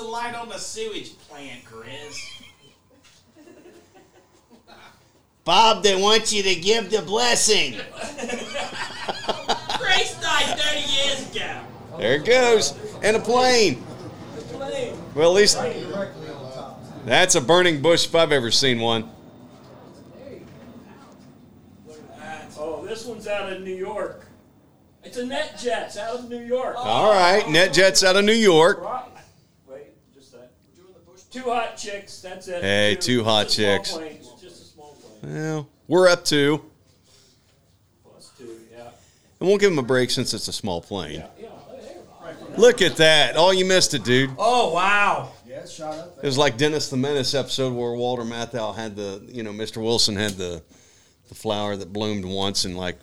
Sorry, 0.00 0.32
Bob. 0.32 0.34
That's 0.34 0.34
the 0.34 0.34
light 0.34 0.34
on 0.34 0.48
the 0.48 0.58
sewage 0.58 1.18
plant, 1.18 1.64
Chris. 1.64 2.18
Bob, 5.44 5.82
they 5.82 6.00
want 6.00 6.32
you 6.32 6.42
to 6.42 6.54
give 6.54 6.90
the 6.90 7.02
blessing. 7.02 7.72
Grace 9.78 10.14
died 10.20 10.58
30 10.58 10.80
years 10.80 11.30
ago. 11.34 11.60
There 11.98 12.14
it 12.14 12.24
goes. 12.24 12.74
And 13.02 13.16
a 13.16 13.20
plane. 13.20 13.82
Well, 15.14 15.30
at 15.30 15.34
least 15.34 15.58
that's 17.04 17.34
a 17.34 17.40
burning 17.40 17.82
bush 17.82 18.06
if 18.06 18.14
I've 18.14 18.32
ever 18.32 18.50
seen 18.50 18.78
one. 18.80 19.10
Oh, 22.58 22.84
this 22.86 23.06
one's 23.06 23.26
out 23.26 23.50
of 23.52 23.62
New 23.62 23.74
York. 23.74 24.26
It's 25.02 25.16
a 25.16 25.22
NetJets 25.22 25.96
out 25.96 26.16
of 26.16 26.28
New 26.28 26.44
York. 26.44 26.76
All 26.78 27.10
right, 27.10 27.42
NetJets 27.44 28.06
out 28.06 28.16
of 28.16 28.24
New 28.24 28.34
York. 28.34 28.82
Right. 28.82 29.08
Wait, 29.66 30.14
just 30.14 30.32
that. 30.32 30.52
Two 31.30 31.42
hot 31.42 31.76
chicks. 31.76 32.20
That's 32.20 32.48
it. 32.48 32.62
Hey, 32.62 32.96
two 32.98 33.22
hot 33.24 33.46
Just 33.48 33.58
a 33.58 33.62
small 33.62 33.76
chicks. 33.78 33.92
plane, 33.92 34.18
Just 34.40 34.62
a 34.62 34.64
small 34.66 34.96
plane. 35.20 35.34
Well, 35.34 35.68
we're 35.88 36.08
up 36.08 36.24
to, 36.26 36.62
Plus 38.04 38.30
two. 38.36 38.56
Yeah. 38.72 38.88
and 39.38 39.48
we'll 39.48 39.58
give 39.58 39.70
them 39.70 39.78
a 39.78 39.82
break 39.86 40.10
since 40.10 40.34
it's 40.34 40.48
a 40.48 40.52
small 40.52 40.80
plane. 40.80 41.22
Yeah. 41.38 41.48
There. 41.80 42.56
Look 42.58 42.82
at 42.82 42.96
that. 42.96 43.34
Oh, 43.36 43.50
you 43.52 43.64
missed 43.64 43.94
it, 43.94 44.04
dude. 44.04 44.30
Oh 44.38 44.72
wow. 44.72 45.32
It 45.46 46.22
was 46.24 46.38
like 46.38 46.56
Dennis 46.56 46.88
the 46.88 46.96
Menace 46.96 47.34
episode 47.34 47.74
where 47.74 47.92
Walter 47.92 48.22
Matthau 48.22 48.74
had 48.74 48.96
the, 48.96 49.22
you 49.28 49.42
know, 49.42 49.52
Mr. 49.52 49.76
Wilson 49.82 50.16
had 50.16 50.32
the 50.32 50.62
the 51.28 51.34
flower 51.34 51.76
that 51.76 51.92
bloomed 51.92 52.24
once 52.24 52.64
in 52.64 52.74
like 52.76 52.96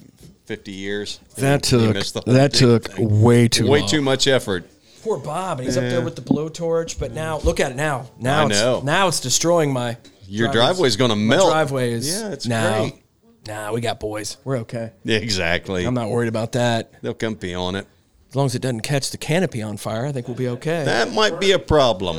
50 0.45 0.71
years. 0.71 1.19
That 1.37 1.63
took 1.63 1.93
missed 1.93 2.13
the 2.15 2.21
whole 2.21 2.33
that 2.33 2.53
damn 2.53 2.59
took 2.59 2.91
thing. 2.91 3.21
way 3.21 3.47
too 3.47 3.67
way 3.69 3.79
long. 3.81 3.89
too 3.89 4.01
much 4.01 4.27
effort. 4.27 4.65
Poor 5.07 5.17
Bob, 5.17 5.59
and 5.59 5.65
he's 5.65 5.77
up 5.77 5.83
there 5.83 6.01
with 6.01 6.17
the 6.17 6.21
blowtorch. 6.21 6.99
But 6.99 7.13
now, 7.13 7.39
look 7.39 7.61
at 7.61 7.71
it 7.71 7.75
now. 7.75 8.09
Now, 8.19 8.43
I 8.43 8.45
it's, 8.47 8.59
know. 8.59 8.81
now 8.81 9.07
it's 9.07 9.21
destroying 9.21 9.71
my. 9.71 9.95
Your 10.27 10.51
driveway's 10.51 10.97
going 10.97 11.11
to 11.11 11.15
My 11.15 11.37
melt. 11.37 11.49
driveway 11.49 11.93
is. 11.93 12.09
Yeah, 12.09 12.33
it's 12.33 12.45
now, 12.45 12.79
great. 12.89 13.03
Nah, 13.47 13.71
we 13.71 13.79
got 13.79 14.01
boys. 14.01 14.35
We're 14.43 14.57
okay. 14.57 14.91
Yeah, 15.05 15.19
exactly. 15.19 15.85
I'm 15.85 15.93
not 15.93 16.09
worried 16.09 16.27
about 16.27 16.51
that. 16.51 17.01
They'll 17.01 17.13
come 17.13 17.37
pee 17.37 17.55
on 17.55 17.75
it. 17.75 17.87
As 18.27 18.35
long 18.35 18.47
as 18.47 18.55
it 18.55 18.61
doesn't 18.61 18.81
catch 18.81 19.11
the 19.11 19.17
canopy 19.17 19.61
on 19.61 19.77
fire, 19.77 20.05
I 20.05 20.11
think 20.11 20.27
we'll 20.27 20.35
be 20.35 20.49
okay. 20.49 20.83
That 20.83 21.13
might 21.13 21.39
be 21.39 21.53
a 21.53 21.59
problem. 21.59 22.17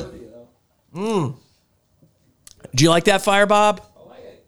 Mm. 0.95 1.35
Do 2.73 2.83
you 2.83 2.89
like 2.89 3.03
that 3.03 3.21
fire, 3.21 3.45
Bob? 3.45 3.83
I 3.95 4.09
like 4.09 4.19
it. 4.23 4.47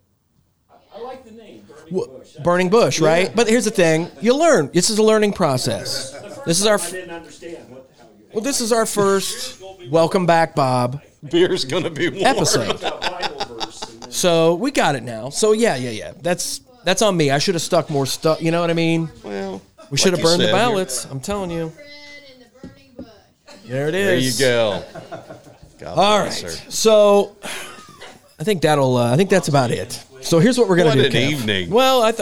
I, 0.71 0.97
I 0.97 1.01
like 1.04 1.25
the 1.25 1.32
name 1.32 1.63
Burning 1.67 1.93
Wha- 1.93 2.08
Bush. 2.08 2.36
Burning 2.43 2.69
bush, 2.71 2.99
right? 2.99 3.36
But 3.36 3.47
here's 3.47 3.65
the 3.65 3.71
thing: 3.71 4.08
you 4.19 4.36
learn. 4.36 4.71
This 4.73 4.89
is 4.89 4.97
a 4.97 5.04
learning 5.04 5.34
process. 5.34 6.13
This 6.47 6.60
is 6.60 6.65
our. 6.65 6.80
I 6.80 6.89
didn't 6.89 7.12
understand 7.12 7.69
Well, 8.34 8.41
this 8.41 8.62
is 8.62 8.72
our 8.72 8.86
first 8.86 9.62
welcome 9.89 10.26
back, 10.26 10.56
Bob 10.56 11.02
Beer's 11.30 11.65
going 11.65 11.84
to 11.84 11.89
be 11.89 12.10
warm. 12.10 12.24
episode. 12.26 12.80
got 12.82 13.02
Bible 13.02 13.56
verse. 13.58 13.82
And 13.91 14.02
then, 14.04 14.12
So 14.12 14.56
we 14.56 14.72
got 14.72 14.96
it 14.96 15.04
now. 15.04 15.30
So 15.30 15.52
yeah, 15.52 15.76
yeah, 15.76 15.89
yeah. 15.91 16.13
That's 16.22 16.62
that's 16.84 17.02
on 17.02 17.15
me. 17.17 17.30
I 17.32 17.38
should 17.39 17.56
have 17.56 17.62
stuck 17.62 17.89
more 17.89 18.06
stuff. 18.06 18.41
You 18.41 18.52
know 18.52 18.62
what 18.62 18.70
I 18.70 18.74
mean? 18.74 19.10
Well, 19.24 19.62
We 19.89 19.98
should 19.98 20.13
have 20.13 20.20
you 20.20 20.26
burned 20.26 20.41
the 20.41 20.52
ballots. 20.52 21.06
I'm 21.06 21.20
telling 21.20 21.52
you. 21.52 21.70
Fred 21.70 21.88
in 22.34 22.39
the 22.39 22.67
burning 22.67 22.91
bush. 22.98 23.56
There 23.67 23.88
it 23.89 23.96
is. 23.96 24.38
There 24.38 24.48
you 24.48 24.54
go. 24.54 24.84
God 25.80 25.98
All 25.98 26.20
right. 26.20 26.34
her. 26.41 26.50
So 26.70 27.36
I 28.39 28.44
think 28.44 28.62
that'll. 28.62 28.96
Uh, 28.98 29.13
I 29.13 29.17
think 29.17 29.30
that's 29.30 29.48
about 29.50 29.72
it. 29.72 30.04
So 30.22 30.39
here's 30.39 30.58
what 30.58 30.70
we're 30.70 30.78
gonna 30.78 30.89
What 30.89 30.96
do. 30.96 31.06
an 31.06 31.12
Kev. 31.12 31.32
evening. 31.32 31.70
Well, 31.70 32.02
I. 32.04 32.13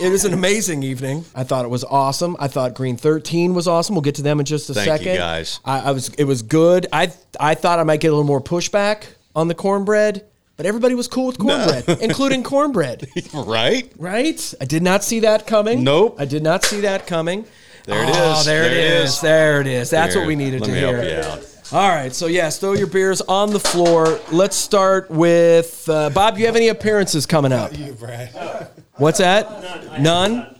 It 0.00 0.10
was 0.10 0.24
an 0.24 0.32
amazing 0.32 0.82
evening. 0.84 1.24
I 1.34 1.42
thought 1.44 1.64
it 1.64 1.68
was 1.68 1.82
awesome. 1.84 2.36
I 2.38 2.46
thought 2.48 2.74
Green 2.74 2.96
Thirteen 2.96 3.52
was 3.54 3.66
awesome. 3.66 3.94
We'll 3.96 4.02
get 4.02 4.14
to 4.16 4.22
them 4.22 4.38
in 4.38 4.46
just 4.46 4.70
a 4.70 4.74
Thank 4.74 4.86
you, 4.86 4.96
second. 4.98 5.16
guys. 5.16 5.60
I, 5.64 5.80
I 5.80 5.90
was. 5.90 6.08
It 6.10 6.24
was 6.24 6.42
good. 6.42 6.86
I 6.92 7.12
I 7.40 7.54
thought 7.54 7.78
I 7.80 7.82
might 7.82 8.00
get 8.00 8.08
a 8.08 8.12
little 8.12 8.24
more 8.24 8.40
pushback 8.40 9.04
on 9.34 9.48
the 9.48 9.54
cornbread, 9.56 10.24
but 10.56 10.66
everybody 10.66 10.94
was 10.94 11.08
cool 11.08 11.26
with 11.26 11.38
cornbread, 11.38 11.88
including 12.00 12.42
cornbread. 12.44 13.08
Right? 13.34 13.92
Right? 13.98 14.54
I 14.60 14.64
did 14.66 14.82
not 14.82 15.02
see 15.02 15.20
that 15.20 15.46
coming. 15.46 15.82
Nope. 15.84 16.16
I 16.18 16.24
did 16.26 16.42
not 16.44 16.64
see 16.64 16.80
that 16.82 17.06
coming. 17.06 17.44
There 17.84 18.02
it 18.04 18.10
Oh, 18.14 18.38
is. 18.40 18.46
there, 18.46 18.64
it 18.64 18.72
is. 18.72 19.20
There 19.20 19.60
it 19.60 19.66
is. 19.66 19.90
That's 19.90 20.14
Here, 20.14 20.22
what 20.22 20.28
we 20.28 20.36
needed 20.36 20.62
to 20.64 20.70
hear. 20.74 21.40
Help 21.70 21.72
you 21.72 21.78
out. 21.78 21.82
All 21.90 21.96
right, 21.96 22.14
so 22.14 22.26
yes, 22.26 22.58
throw 22.58 22.72
your 22.74 22.86
beers 22.86 23.20
on 23.22 23.50
the 23.52 23.60
floor. 23.60 24.20
Let's 24.32 24.56
start 24.56 25.10
with 25.10 25.88
uh, 25.88 26.10
Bob. 26.10 26.34
Do 26.34 26.40
you 26.40 26.46
have 26.46 26.56
any 26.56 26.68
appearances 26.68 27.26
coming 27.26 27.52
up? 27.52 27.76
You, 27.76 27.92
Brad. 27.92 28.68
What's 28.96 29.18
that? 29.18 29.50
None. 29.62 29.88
I- 29.90 29.98
None. 29.98 30.54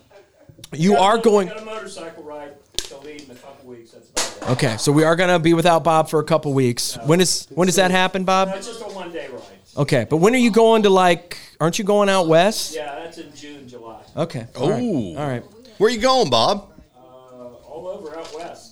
You 0.74 0.92
Got 0.92 1.00
are 1.00 1.16
little- 1.16 1.32
going. 1.32 1.48
Got 1.48 1.62
a 1.62 1.64
motorcycle 1.64 2.22
ride 2.24 2.52
to 2.76 2.98
lead 2.98 3.22
in 3.22 3.30
a 3.30 3.34
couple 3.34 3.70
weeks. 3.70 3.92
That's 3.92 4.10
about 4.10 4.50
it. 4.50 4.52
Okay, 4.52 4.76
so 4.76 4.92
we 4.92 5.02
are 5.02 5.16
gonna 5.16 5.38
be 5.38 5.54
without 5.54 5.82
Bob 5.82 6.10
for 6.10 6.20
a 6.20 6.24
couple 6.24 6.52
weeks. 6.52 6.96
When 7.06 7.20
is 7.22 7.46
when 7.54 7.66
does 7.66 7.76
that 7.76 7.90
happen, 7.90 8.24
Bob? 8.24 8.48
That's 8.48 8.66
just 8.66 8.82
a 8.82 8.84
one 8.84 9.10
day 9.10 9.28
ride. 9.32 9.40
Okay, 9.78 10.06
but 10.10 10.18
when 10.18 10.34
are 10.34 10.38
you 10.38 10.50
going 10.50 10.82
to 10.82 10.90
like? 10.90 11.38
Aren't 11.60 11.78
you 11.78 11.84
going 11.86 12.08
out 12.10 12.28
west? 12.28 12.74
Yeah, 12.74 12.96
that's 12.96 13.16
in 13.18 13.34
June, 13.34 13.66
July. 13.68 14.02
Okay. 14.16 14.46
all 14.56 14.70
right. 14.70 14.82
All 14.82 15.26
right. 15.28 15.42
Where 15.78 15.88
are 15.88 15.92
you 15.92 16.00
going, 16.00 16.28
Bob? 16.30 16.70
Uh, 16.96 17.00
all 17.00 17.88
over 17.88 18.14
out 18.18 18.32
west, 18.34 18.67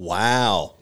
Wow. 0.00 0.76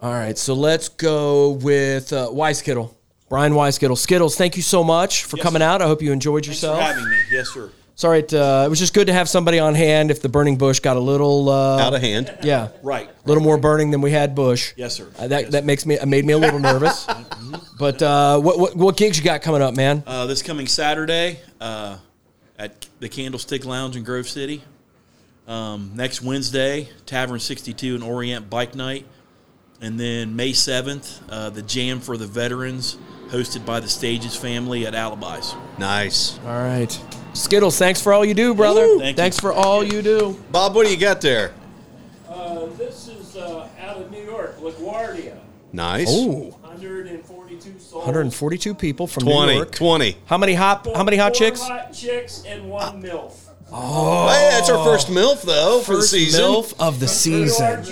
All 0.00 0.10
right, 0.12 0.36
so 0.38 0.54
let's 0.54 0.88
go 0.88 1.50
with 1.50 2.12
uh, 2.14 2.28
Weiskittle. 2.32 2.94
Brian 3.28 3.52
Weiskittle. 3.52 3.96
Skittles, 3.98 4.36
thank 4.36 4.56
you 4.56 4.62
so 4.62 4.82
much 4.82 5.24
for 5.24 5.36
coming 5.36 5.60
out. 5.60 5.82
I 5.82 5.86
hope 5.86 6.00
you 6.00 6.12
enjoyed 6.12 6.44
Thanks 6.46 6.62
yourself. 6.62 6.78
for 6.78 6.82
having 6.84 7.04
me. 7.10 7.16
Yes, 7.30 7.48
sir. 7.50 7.70
Sorry, 7.94 8.20
it, 8.20 8.32
uh, 8.32 8.62
it 8.66 8.70
was 8.70 8.78
just 8.78 8.94
good 8.94 9.06
to 9.08 9.12
have 9.12 9.28
somebody 9.28 9.58
on 9.58 9.74
hand 9.74 10.10
if 10.10 10.22
the 10.22 10.28
burning 10.30 10.56
bush 10.56 10.80
got 10.80 10.96
a 10.96 11.00
little 11.00 11.48
uh, 11.50 11.78
Out 11.78 11.94
of 11.94 12.00
hand. 12.00 12.36
Yeah, 12.42 12.68
Right. 12.82 13.08
a 13.08 13.28
little 13.28 13.42
more 13.42 13.58
burning 13.58 13.90
than 13.90 14.00
we 14.00 14.10
had 14.12 14.34
bush. 14.34 14.72
Yes, 14.76 14.94
sir. 14.94 15.08
Uh, 15.18 15.28
that 15.28 15.42
Yes. 15.44 15.52
that 15.52 15.64
makes 15.66 15.84
me 15.86 15.98
uh, 15.98 16.06
made 16.06 16.24
me 16.24 16.32
a 16.32 16.38
little 16.38 16.58
nervous. 16.58 17.06
but 17.78 18.02
uh, 18.02 18.40
what, 18.40 18.58
what 18.58 18.76
what 18.76 18.96
gigs 18.96 19.18
you 19.18 19.24
got 19.24 19.42
coming 19.42 19.60
up, 19.62 19.76
man? 19.76 20.02
Uh, 20.06 20.24
this 20.26 20.42
coming 20.42 20.66
Saturday, 20.66 21.38
uh, 21.60 21.98
at 22.58 22.86
the 22.98 23.08
Candlestick 23.08 23.64
Lounge 23.66 23.94
in 23.94 24.02
Grove 24.04 24.28
City. 24.28 24.62
Um, 25.46 25.92
next 25.94 26.22
Wednesday, 26.22 26.88
Tavern 27.06 27.38
62 27.38 27.94
and 27.94 28.04
Orient 28.04 28.48
Bike 28.48 28.74
Night. 28.74 29.06
And 29.80 30.00
then 30.00 30.34
May 30.34 30.52
7th, 30.52 31.20
uh, 31.28 31.50
the 31.50 31.60
Jam 31.60 32.00
for 32.00 32.16
the 32.16 32.26
Veterans, 32.26 32.96
hosted 33.28 33.66
by 33.66 33.80
the 33.80 33.88
Stages 33.88 34.34
family 34.36 34.86
at 34.86 34.94
Alibis. 34.94 35.54
Nice. 35.78 36.38
All 36.40 36.62
right. 36.62 36.98
Skittles, 37.34 37.76
thanks 37.76 38.00
for 38.00 38.12
all 38.12 38.24
you 38.24 38.32
do, 38.34 38.54
brother. 38.54 38.86
Thank 38.98 39.16
you. 39.16 39.22
thanks 39.22 39.38
for 39.38 39.52
all 39.52 39.84
you 39.84 40.00
do. 40.00 40.40
Bob, 40.52 40.74
what 40.74 40.86
do 40.86 40.92
you 40.92 40.98
got 40.98 41.20
there? 41.20 41.52
Uh, 42.28 42.66
this 42.78 43.08
is 43.08 43.36
uh, 43.36 43.68
out 43.80 43.96
of 43.98 44.10
New 44.10 44.22
York, 44.22 44.58
LaGuardia. 44.60 45.38
Nice. 45.72 46.10
Ooh. 46.10 46.54
142 46.62 47.78
souls. 47.80 48.06
142 48.06 48.74
people 48.74 49.08
from 49.08 49.24
20. 49.24 49.52
New 49.52 49.58
York. 49.58 49.72
20. 49.72 50.16
How 50.26 50.38
many 50.38 50.54
hot 50.54 50.86
how 50.94 51.02
many 51.02 51.16
hot 51.16 51.34
chicks? 51.34 51.60
hot 51.60 51.92
chicks 51.92 52.44
and 52.46 52.70
one 52.70 53.02
MILF. 53.02 53.43
Oh, 53.76 54.28
hey, 54.28 54.50
that's 54.50 54.70
our 54.70 54.84
first 54.84 55.08
MILF, 55.08 55.42
though, 55.42 55.80
for 55.80 55.96
the 55.96 56.02
season. 56.02 56.42
MILF 56.42 56.74
of 56.78 57.00
the 57.00 57.08
season. 57.08 57.84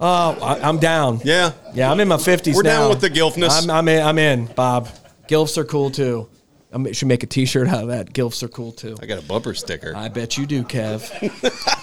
Oh, 0.00 0.38
I, 0.42 0.60
I'm 0.66 0.78
down. 0.78 1.20
Yeah. 1.24 1.52
Yeah, 1.74 1.90
I'm 1.90 2.00
in 2.00 2.08
my 2.08 2.16
50s 2.16 2.54
We're 2.54 2.62
now. 2.62 2.80
down 2.80 2.90
with 2.90 3.02
the 3.02 3.10
gilfness. 3.10 3.62
I'm, 3.62 3.70
I'm 3.70 3.86
in. 3.88 4.02
I'm 4.02 4.18
in, 4.18 4.46
Bob. 4.46 4.88
Gilfs 5.28 5.58
are 5.58 5.64
cool 5.64 5.90
too. 5.90 6.28
I 6.72 6.92
should 6.92 7.08
make 7.08 7.22
a 7.22 7.26
T-shirt 7.26 7.68
out 7.68 7.82
of 7.82 7.88
that. 7.88 8.14
Gilfs 8.14 8.42
are 8.42 8.48
cool 8.48 8.72
too. 8.72 8.96
I 9.00 9.06
got 9.06 9.18
a 9.18 9.26
bumper 9.26 9.52
sticker. 9.52 9.92
I 9.94 10.08
bet 10.08 10.38
you 10.38 10.46
do, 10.46 10.64
Kev. 10.64 11.10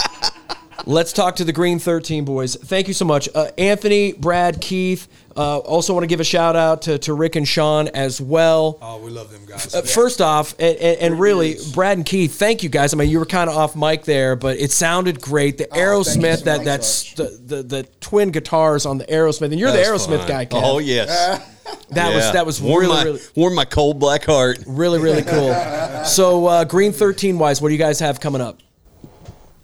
Let's 0.85 1.13
talk 1.13 1.35
to 1.37 1.43
the 1.43 1.53
Green 1.53 1.79
13 1.79 2.25
boys. 2.25 2.55
Thank 2.55 2.87
you 2.87 2.93
so 2.93 3.05
much. 3.05 3.29
Uh, 3.33 3.51
Anthony, 3.57 4.13
Brad, 4.13 4.59
Keith. 4.61 5.07
Uh, 5.37 5.59
also 5.59 5.93
want 5.93 6.03
to 6.03 6.07
give 6.07 6.19
a 6.19 6.25
shout 6.25 6.55
out 6.55 6.81
to, 6.83 6.97
to 6.99 7.13
Rick 7.13 7.35
and 7.35 7.47
Sean 7.47 7.87
as 7.89 8.19
well. 8.19 8.77
Oh, 8.81 8.97
we 8.99 9.11
love 9.11 9.31
them 9.31 9.45
guys. 9.45 9.73
Uh, 9.73 9.81
First 9.83 10.21
off, 10.21 10.53
and, 10.59 10.75
and, 10.77 10.99
and 10.99 11.19
really, 11.19 11.55
Brad 11.73 11.97
and 11.97 12.05
Keith, 12.05 12.37
thank 12.37 12.63
you 12.63 12.69
guys. 12.69 12.93
I 12.93 12.97
mean, 12.97 13.09
you 13.09 13.19
were 13.19 13.25
kind 13.25 13.49
of 13.49 13.55
off 13.55 13.75
mic 13.75 14.03
there, 14.03 14.35
but 14.35 14.57
it 14.57 14.71
sounded 14.71 15.21
great. 15.21 15.57
The 15.57 15.67
Oh, 15.71 16.03
thank 16.03 16.21
Aerosmith, 16.23 16.37
so 16.39 16.45
that 16.45 16.65
that's 16.65 17.13
the, 17.13 17.39
the 17.45 17.63
the 17.63 17.83
twin 18.01 18.31
guitars 18.31 18.85
on 18.85 18.97
the 18.97 19.05
Aerosmith, 19.05 19.51
and 19.51 19.59
you're 19.59 19.71
the 19.71 19.77
Aerosmith 19.77 20.19
was 20.19 20.25
guy, 20.27 20.45
fun. 20.45 20.61
Kev. 20.61 20.65
Oh, 20.65 20.79
yes. 20.79 21.09
that 21.91 22.13
was 22.13 22.31
that 22.33 22.45
was 22.45 22.61
warm 22.61 22.81
really 22.81 22.93
my, 22.93 23.03
really 23.03 23.21
warm 23.35 23.55
my 23.55 23.65
cold 23.65 23.99
black 23.99 24.25
heart. 24.25 24.59
really 24.67 24.99
really 24.99 25.23
cool. 25.23 25.53
So 26.05 26.47
uh, 26.47 26.63
Green 26.63 26.91
13 26.91 27.37
wise, 27.37 27.61
what 27.61 27.69
do 27.69 27.73
you 27.73 27.79
guys 27.79 27.99
have 27.99 28.19
coming 28.19 28.41
up? 28.41 28.59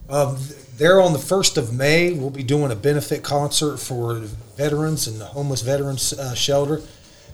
Uh, 0.07 0.37
there 0.77 1.01
on 1.01 1.13
the 1.13 1.19
first 1.19 1.57
of 1.57 1.73
May, 1.73 2.13
we'll 2.13 2.29
be 2.29 2.43
doing 2.43 2.71
a 2.71 2.75
benefit 2.75 3.23
concert 3.23 3.77
for 3.77 4.15
veterans 4.55 5.07
and 5.07 5.19
the 5.19 5.25
homeless 5.25 5.61
veterans 5.61 6.13
uh, 6.13 6.35
shelter, 6.35 6.81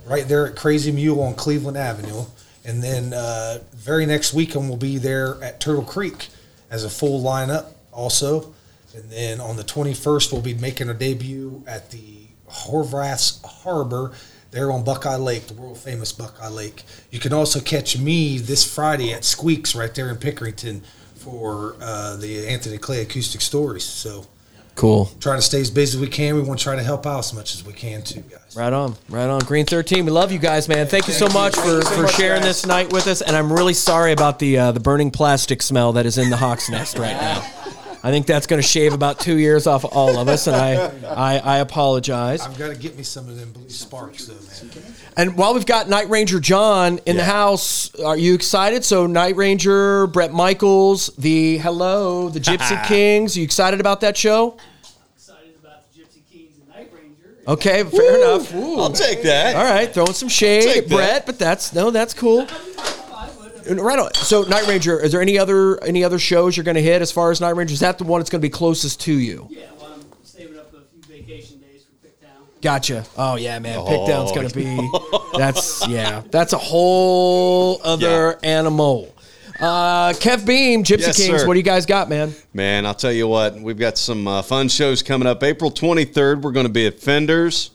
right 0.06 0.28
there 0.28 0.48
at 0.48 0.56
Crazy 0.56 0.92
Mule 0.92 1.22
on 1.22 1.36
Cleveland 1.36 1.78
Avenue. 1.78 2.24
And 2.66 2.82
then 2.82 3.14
uh, 3.14 3.60
very 3.74 4.06
next 4.06 4.34
weekend, 4.34 4.70
we'll 4.70 4.78
be 4.78 4.98
there 4.98 5.42
at 5.44 5.60
Turtle 5.60 5.84
Creek 5.84 6.30
as 6.72 6.86
a 6.86 6.90
full 6.90 7.22
lineup 7.22 7.74
also. 7.92 8.54
And 8.96 9.10
then 9.10 9.42
on 9.42 9.58
the 9.58 9.64
21st, 9.64 10.32
we'll 10.32 10.42
be 10.42 10.54
making 10.54 10.88
our 10.88 10.94
debut 10.94 11.64
at 11.68 11.92
the 11.92 12.28
Horvath's 12.50 13.42
Harbor 13.44 14.14
there 14.52 14.72
on 14.72 14.84
Buckeye 14.84 15.16
Lake, 15.16 15.48
the 15.48 15.56
world 15.56 15.78
famous 15.78 16.14
Buckeye 16.14 16.48
Lake. 16.48 16.84
You 17.12 17.20
can 17.20 17.34
also 17.34 17.60
catch 17.60 17.98
me 17.98 18.38
this 18.38 18.64
Friday 18.64 19.12
at 19.12 19.26
Squeaks 19.26 19.76
right 19.76 19.94
there 19.94 20.10
in 20.10 20.18
Pickerington 20.18 20.82
for 21.24 21.76
uh, 21.82 22.16
the 22.18 22.48
Anthony 22.48 22.78
Clay 22.78 23.02
Acoustic 23.02 23.42
Stories. 23.42 23.84
So 23.84 24.26
Cool. 24.76 25.08
trying 25.20 25.38
to 25.38 25.42
stay 25.44 25.62
as 25.62 25.70
busy 25.70 25.98
as 25.98 26.02
we 26.02 26.08
can. 26.08 26.36
We 26.36 26.42
want 26.42 26.60
to 26.60 26.64
try 26.64 26.76
to 26.76 26.82
help 26.84 27.06
out 27.06 27.20
as 27.20 27.34
much 27.34 27.54
as 27.54 27.64
we 27.64 27.74
can 27.74 28.02
too, 28.02 28.22
guys. 28.22 28.56
Right 28.56 28.74
on, 28.74 28.96
right 29.08 29.28
on. 29.30 29.40
Green 29.42 29.66
13, 29.68 30.04
we 30.04 30.12
love 30.12 30.32
you 30.32 30.40
guys, 30.40 30.68
man. 30.68 30.88
Thank 30.88 31.08
you 31.08 31.14
so 31.14 31.28
much 31.28 31.56
for, 31.56 31.82
for 31.84 32.08
sharing 32.08 32.42
this 32.42 32.66
night 32.66 32.92
with 32.92 33.06
us. 33.08 33.22
And 33.22 33.36
I'm 33.36 33.54
really 33.54 33.76
sorry 33.76 34.14
about 34.14 34.40
the 34.40 34.58
uh, 34.58 34.72
the 34.72 34.80
burning 34.80 35.12
plastic 35.12 35.62
smell 35.62 35.94
that 35.94 36.08
is 36.08 36.18
in 36.18 36.32
the 36.32 36.38
Hawk's 36.38 36.70
Nest 36.70 36.98
right 36.98 37.16
now. 37.16 37.62
I 38.06 38.12
think 38.12 38.26
that's 38.28 38.48
going 38.48 38.62
to 38.62 38.68
shave 38.68 38.92
about 38.92 39.22
two 39.22 39.38
years 39.38 39.66
off 39.66 39.86
all 39.86 40.18
of 40.20 40.28
us, 40.28 40.48
and 40.48 40.56
I, 40.58 40.92
I, 41.08 41.38
I 41.38 41.58
apologize. 41.60 42.42
I've 42.42 42.58
got 42.58 42.68
to 42.68 42.76
get 42.78 42.98
me 42.98 43.04
some 43.04 43.30
of 43.30 43.38
them 43.38 43.54
blue 43.54 43.70
sparks 43.70 44.26
though, 44.26 44.34
man. 44.68 44.84
And 45.16 45.38
while 45.38 45.54
we've 45.54 45.66
got 45.66 45.88
Night 45.88 46.10
Ranger 46.10 46.42
John 46.42 47.00
in 47.06 47.16
the 47.16 47.24
house, 47.24 47.96
are 48.02 48.18
you 48.18 48.34
excited? 48.34 48.84
So 48.84 49.08
Night 49.08 49.38
Ranger, 49.38 50.08
Bret 50.08 50.34
Michaels, 50.34 51.16
the 51.18 51.60
Hello, 51.60 52.28
the 52.28 52.42
Gypsy 52.42 52.84
Kings. 52.88 53.38
Are 53.38 53.39
You 53.39 53.46
excited 53.46 53.80
about 53.80 54.02
that 54.02 54.18
show? 54.18 54.58
Excited 55.16 55.56
about 55.62 55.89
the 55.94 56.02
Gypsy 56.02 56.30
Kings 56.30 56.58
and 56.58 56.68
Night 56.68 56.92
Ranger. 56.94 57.38
Okay, 57.48 57.84
fair 57.86 58.18
enough. 58.18 58.54
Ooh. 58.54 58.80
I'll 58.82 58.92
take 58.92 59.24
that. 59.24 59.56
All 59.56 59.63
right, 59.63 59.94
throwing 59.94 60.12
some 60.12 60.28
shade 60.28 60.63
Take 60.63 60.78
at 60.84 60.89
that. 60.89 60.96
Bret, 60.96 61.26
but 61.26 61.39
that's 61.39 61.74
no, 61.74 61.89
that's 61.89 62.13
cool. 62.13 62.48
Right 63.69 63.99
on. 63.99 64.13
So 64.15 64.43
Night 64.43 64.67
Ranger, 64.67 64.99
is 64.99 65.12
there 65.12 65.21
any 65.21 65.38
other 65.38 65.82
any 65.84 66.04
other 66.04 66.19
shows 66.19 66.56
you're 66.58 66.63
going 66.63 66.76
to 66.76 66.82
hit 66.82 67.02
as 67.02 67.12
far 67.12 67.32
as 67.32 67.39
Night 67.41 67.52
Ranger? 67.56 67.73
Is 67.73 67.80
that 67.82 67.97
the 67.97 68.04
one 68.04 68.19
that's 68.19 68.30
going 68.30 68.41
to 68.41 68.45
be 68.45 68.49
closest 68.52 69.02
to 69.02 69.13
you? 69.13 69.47
Yeah, 69.49 69.65
well, 69.80 69.93
I'm 69.93 70.06
saving 70.23 70.58
up 70.58 70.73
a 70.73 70.82
few 70.82 71.02
vacation 71.15 71.60
days 71.60 71.84
for 71.86 72.08
Picktown. 72.08 72.62
Gotcha. 72.62 73.06
Oh 73.17 73.36
yeah, 73.36 73.60
man. 73.60 73.86
Picktown's 73.86 74.32
going 74.32 74.47
to 74.49 74.56
be. 74.56 74.89
That's 75.38 75.88
yeah. 75.88 76.21
That's 76.32 76.54
a 76.54 76.58
whole 76.58 77.80
other 77.84 78.38
animal. 78.43 79.10
Uh, 79.60 80.12
Kev 80.13 80.45
Beam, 80.47 80.84
Gypsy 80.84 80.99
Yes, 81.02 81.17
Kings. 81.26 81.41
sir. 81.41 81.47
What 81.47 81.54
do 81.54 81.60
you 81.60 81.63
guys 81.63 81.86
got, 81.86 82.10
man? 82.10 82.34
Man, 82.54 82.86
I'll 82.88 82.95
tell 82.95 83.12
you 83.13 83.28
what, 83.28 83.56
we've 83.56 83.78
got 83.78 83.97
some 83.99 84.28
uh, 84.28 84.41
fun 84.41 84.67
shows 84.67 85.04
coming 85.04 85.28
up. 85.28 85.43
April 85.43 85.69
23rd, 85.71 86.41
we're 86.41 86.52
going 86.52 86.65
to 86.65 86.71
be 86.73 86.88
at 86.88 86.99
Fenders. 86.99 87.69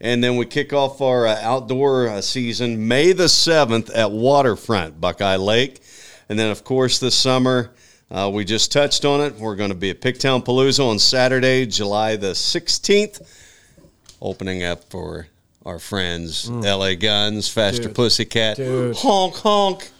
And 0.00 0.24
then 0.24 0.36
we 0.36 0.46
kick 0.46 0.72
off 0.72 1.00
our 1.02 1.26
uh, 1.26 1.38
outdoor 1.42 2.08
uh, 2.08 2.20
season 2.22 2.88
May 2.88 3.12
the 3.12 3.24
7th 3.24 3.90
at 3.94 4.10
Waterfront, 4.10 5.00
Buckeye 5.00 5.36
Lake. 5.36 5.80
And 6.28 6.38
then, 6.38 6.50
of 6.50 6.64
course, 6.64 6.98
this 6.98 7.14
summer, 7.14 7.70
uh, 8.10 8.30
we 8.32 8.44
just 8.44 8.72
touched 8.72 9.04
on 9.04 9.20
it. 9.20 9.34
We're 9.36 9.56
going 9.56 9.70
to 9.70 9.76
be 9.76 9.90
at 9.90 10.00
Picktown 10.00 10.44
Palooza 10.44 10.88
on 10.88 10.98
Saturday, 10.98 11.66
July 11.66 12.16
the 12.16 12.32
16th, 12.32 13.20
opening 14.22 14.64
up 14.64 14.84
for 14.90 15.28
our 15.66 15.78
friends, 15.78 16.48
LA 16.48 16.94
Guns, 16.94 17.48
Faster 17.48 17.84
Dude. 17.84 17.94
Pussycat, 17.94 18.56
Dude. 18.56 18.96
Honk 18.96 19.34
Honk, 19.36 19.90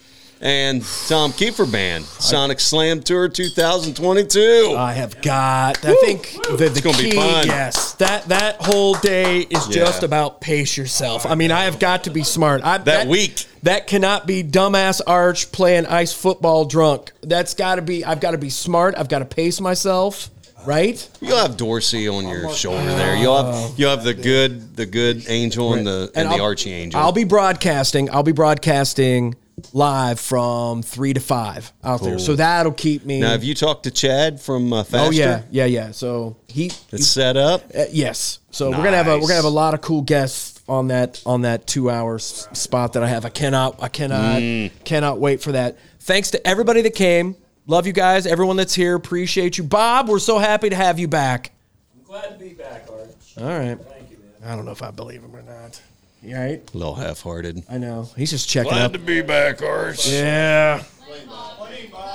and 0.41 0.83
Tom 1.07 1.33
Keifer 1.33 1.71
Band, 1.71 2.05
Sonic 2.05 2.61
Slam 2.61 3.03
Tour 3.03 3.29
2022. 3.29 4.75
I 4.77 4.93
have 4.93 5.21
got. 5.21 5.85
I 5.85 5.95
think 5.97 6.33
the, 6.57 6.69
the 6.69 6.81
key. 6.81 7.11
be 7.11 7.17
fun. 7.17 7.47
Yes, 7.47 7.93
that 7.95 8.25
that 8.29 8.57
whole 8.57 8.95
day 8.95 9.41
is 9.41 9.69
Yeah. 9.69 9.85
just 9.85 10.03
about 10.03 10.41
pace 10.41 10.77
yourself. 10.77 11.27
I 11.27 11.35
mean, 11.35 11.51
I 11.51 11.65
have 11.65 11.79
got 11.79 12.05
to 12.05 12.11
be 12.11 12.23
smart. 12.23 12.63
I, 12.63 12.79
that, 12.79 13.07
week. 13.07 13.45
That 13.63 13.87
cannot 13.87 14.27
be 14.27 14.43
dumbass 14.43 15.03
Arch 15.07 15.53
playing 15.53 15.87
ice 15.87 16.13
football 16.13 16.65
drunk. 16.65 17.13
That's 17.23 17.55
got 17.55 17.77
to 17.77 17.83
be. 17.83 18.05
I've 18.05 18.21
got 18.21 18.31
to 18.31 18.39
be 18.39 18.51
smart. 18.51 18.95
I've 18.97 19.09
got 19.09 19.19
to 19.19 19.27
pace 19.27 19.61
myself. 19.61 20.31
Right. 20.67 21.09
You'll 21.23 21.39
have 21.39 21.57
Dorsey 21.57 22.07
on 22.07 22.29
your 22.29 22.49
oh, 22.49 22.53
shoulder 22.53 22.85
there. 22.85 23.17
You'll 23.17 23.43
have 23.43 23.55
oh, 23.55 23.75
you'll 23.79 23.91
have 23.91 24.05
the 24.05 24.13
good 24.13 24.77
the 24.77 24.85
good 24.85 25.25
angel 25.29 25.73
and 25.75 25.87
the 25.87 26.11
and, 26.15 26.31
the 26.31 26.35
I'll- 26.35 26.43
Archie 26.43 26.73
angel. 26.73 27.01
I'll 27.01 27.13
be 27.13 27.25
broadcasting. 27.25 28.11
I'll 28.11 28.23
be 28.23 28.33
broadcasting 28.33 29.37
live 29.73 30.19
from 30.21 30.83
three 30.83 31.13
to 31.13 31.21
five 31.21 31.73
out 31.85 32.01
there. 32.03 32.17
Cool. 32.17 32.19
So 32.19 32.37
that'll 32.37 32.73
keep 32.73 33.05
me. 33.05 33.21
now, 33.21 33.31
have 33.31 33.45
you 33.45 33.55
talked 33.55 33.85
to 33.85 33.91
Chad 33.91 34.41
from 34.41 34.73
uh, 34.73 34.85
Faster? 34.85 35.07
oh 35.09 35.11
yeah, 35.11 35.43
yeah, 35.51 35.65
yeah. 35.67 35.91
So 35.93 36.37
he. 36.49 36.67
It's 36.93 37.07
set 37.07 37.37
up. 37.37 37.63
Uh, 37.75 37.85
yes. 37.91 38.39
So 38.51 38.71
we're 38.71 38.77
gonna 38.85 38.97
have 38.97 39.07
a 39.09 39.15
we're 39.17 39.23
gonna 39.23 39.35
have 39.35 39.45
a 39.45 39.49
lot 39.49 39.75
of 39.75 39.81
cool 39.81 40.03
guests 40.03 40.63
on 40.69 40.89
that 40.89 41.23
on 41.27 41.43
that 41.43 41.67
two 41.67 41.91
hour 41.91 42.17
s- 42.17 42.49
spot 42.53 42.93
that 42.95 43.03
I 43.03 43.09
have. 43.09 43.25
I 43.25 43.29
cannot 43.31 43.83
I 43.83 43.89
cannot 43.89 44.41
Mm. 44.41 44.71
cannot 44.85 45.19
wait 45.21 45.41
for 45.43 45.53
that. 45.53 45.79
Thanks 46.01 46.31
to 46.33 46.47
everybody 46.47 46.83
that 46.83 46.95
came. 46.95 47.37
Love 47.67 47.87
you 47.87 47.93
guys. 47.93 48.27
Everyone 48.27 48.57
that's 48.57 48.75
here. 48.75 48.95
Appreciate 48.97 49.57
you, 49.59 49.65
Bob. 49.65 50.09
We're 50.09 50.19
so 50.19 50.39
happy 50.39 50.71
to 50.71 50.77
have 50.77 50.99
you 50.99 51.07
back. 51.09 51.53
I'm 51.97 52.03
glad 52.05 52.31
to 52.31 52.35
be 52.45 52.55
back, 52.55 52.87
Arch. 52.91 53.09
All 53.39 53.45
right. 53.47 53.79
Thank 53.79 54.11
you, 54.11 54.17
man. 54.19 54.51
I 54.53 54.57
don't 54.57 54.65
know 54.65 54.73
if 54.73 54.83
I 54.83 54.91
believe 54.91 55.23
him 55.23 55.35
or 55.37 55.43
not. 55.43 55.81
You 56.23 56.37
all 56.37 56.43
right? 56.43 56.75
A 56.75 56.77
little 56.77 56.95
half 56.95 57.21
hearted. 57.23 57.63
I 57.71 57.79
know. 57.79 58.09
He's 58.17 58.31
just 58.31 58.49
checking 58.49 58.73
up. 58.75 58.93
To 58.93 58.99
be 58.99 59.23
back, 59.23 59.63
Arch. 59.63 60.07
Yeah. 60.07 60.83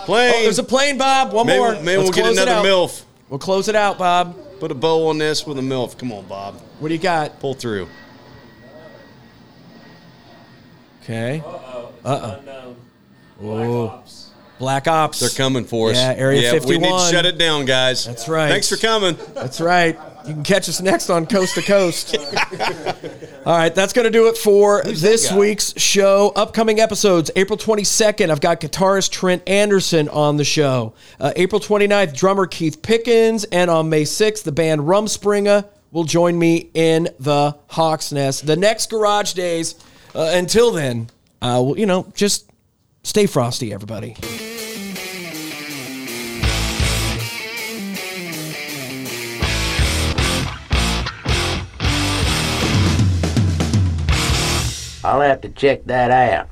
Plane. 0.06 0.34
Oh, 0.36 0.43
there's 0.43 0.60
a 0.60 0.64
plane, 0.64 0.97
Bob. 0.99 1.34
One 1.34 1.47
maybe 1.47 1.58
more. 1.60 1.72
maybe 1.74 1.86
Let's 1.97 2.03
we'll 2.03 2.12
get 2.12 2.22
close 2.24 2.38
it 2.38 2.41
another 2.43 2.60
out. 2.60 2.66
MILF. 2.66 3.03
We'll 3.30 3.39
close 3.39 3.68
it 3.68 3.76
out, 3.76 3.97
Bob. 3.97 4.38
Put 4.60 4.72
a 4.72 4.76
bow 4.76 5.08
on 5.08 5.18
this 5.18 5.47
with 5.47 5.58
a 5.58 5.62
MILF. 5.62 5.97
Come 5.97 6.12
on, 6.12 6.26
Bob. 6.28 6.56
What 6.80 6.89
do 6.89 6.93
you 6.93 6.99
got? 7.01 7.39
Pull 7.39 7.56
through. 7.56 7.88
Okay. 11.03 11.41
Uh-oh. 11.45 11.91
It's 11.97 12.06
Uh-oh. 12.06 12.39
unknown. 12.39 12.76
Black 13.39 13.68
Ops. 13.70 14.30
Black 14.60 14.88
Ops. 14.88 15.20
They're 15.20 15.30
coming 15.30 15.66
for 15.66 15.89
us. 15.89 15.97
Yeah, 15.97 16.14
Area 16.16 16.41
yeah, 16.41 16.51
We 16.53 16.78
need 16.78 16.84
to 16.84 16.97
51. 16.99 17.12
shut 17.12 17.26
it 17.26 17.38
down, 17.39 17.66
guys. 17.66 18.06
That's 18.06 18.28
right. 18.30 18.49
Thanks 18.49 18.70
for 18.70 18.78
coming. 18.78 19.18
That's 19.34 19.60
right. 19.60 19.97
You 20.28 20.34
can 20.34 20.43
catch 20.43 20.67
us 20.69 20.82
next 20.82 21.09
on 21.09 21.26
Coast 21.26 21.55
to 21.55 21.61
Coast. 21.61 22.17
All 23.45 23.57
right, 23.57 23.73
that's 23.73 23.93
going 23.93 24.05
to 24.05 24.11
do 24.11 24.28
it 24.28 24.38
for 24.38 24.82
this 24.84 25.32
week's 25.32 25.80
show. 25.80 26.32
Upcoming 26.36 26.80
episodes 26.80 27.30
April 27.36 27.57
22nd, 27.57 28.30
I've 28.30 28.41
got 28.41 28.59
guitarist 28.61 29.11
Trent 29.11 29.47
Anderson 29.47 30.09
on 30.09 30.38
the 30.38 30.43
show. 30.43 30.93
Uh, 31.19 31.34
April 31.36 31.61
29th, 31.61 32.15
drummer 32.15 32.47
Keith 32.47 32.82
Pickens. 32.82 33.43
And 33.45 33.69
on 33.69 33.89
May 33.89 34.03
6th, 34.03 34.43
the 34.43 34.51
band 34.51 34.82
Rumspringa 34.82 35.67
will 35.91 36.05
join 36.05 36.38
me 36.38 36.69
in 36.73 37.09
the 37.19 37.55
Hawk's 37.67 38.11
Nest. 38.11 38.45
The 38.47 38.55
next 38.55 38.89
Garage 38.89 39.34
Days, 39.34 39.76
uh, 40.15 40.32
until 40.34 40.71
then, 40.71 41.09
uh, 41.41 41.61
well, 41.63 41.78
you 41.78 41.86
know, 41.86 42.11
just 42.15 42.49
Stay 43.05 43.28
frosty, 43.28 43.71
everybody. 43.71 44.15
I'll 55.06 55.22
have 55.22 55.41
to 55.41 55.49
check 55.49 55.86
that 55.86 56.10
out. 56.10 56.49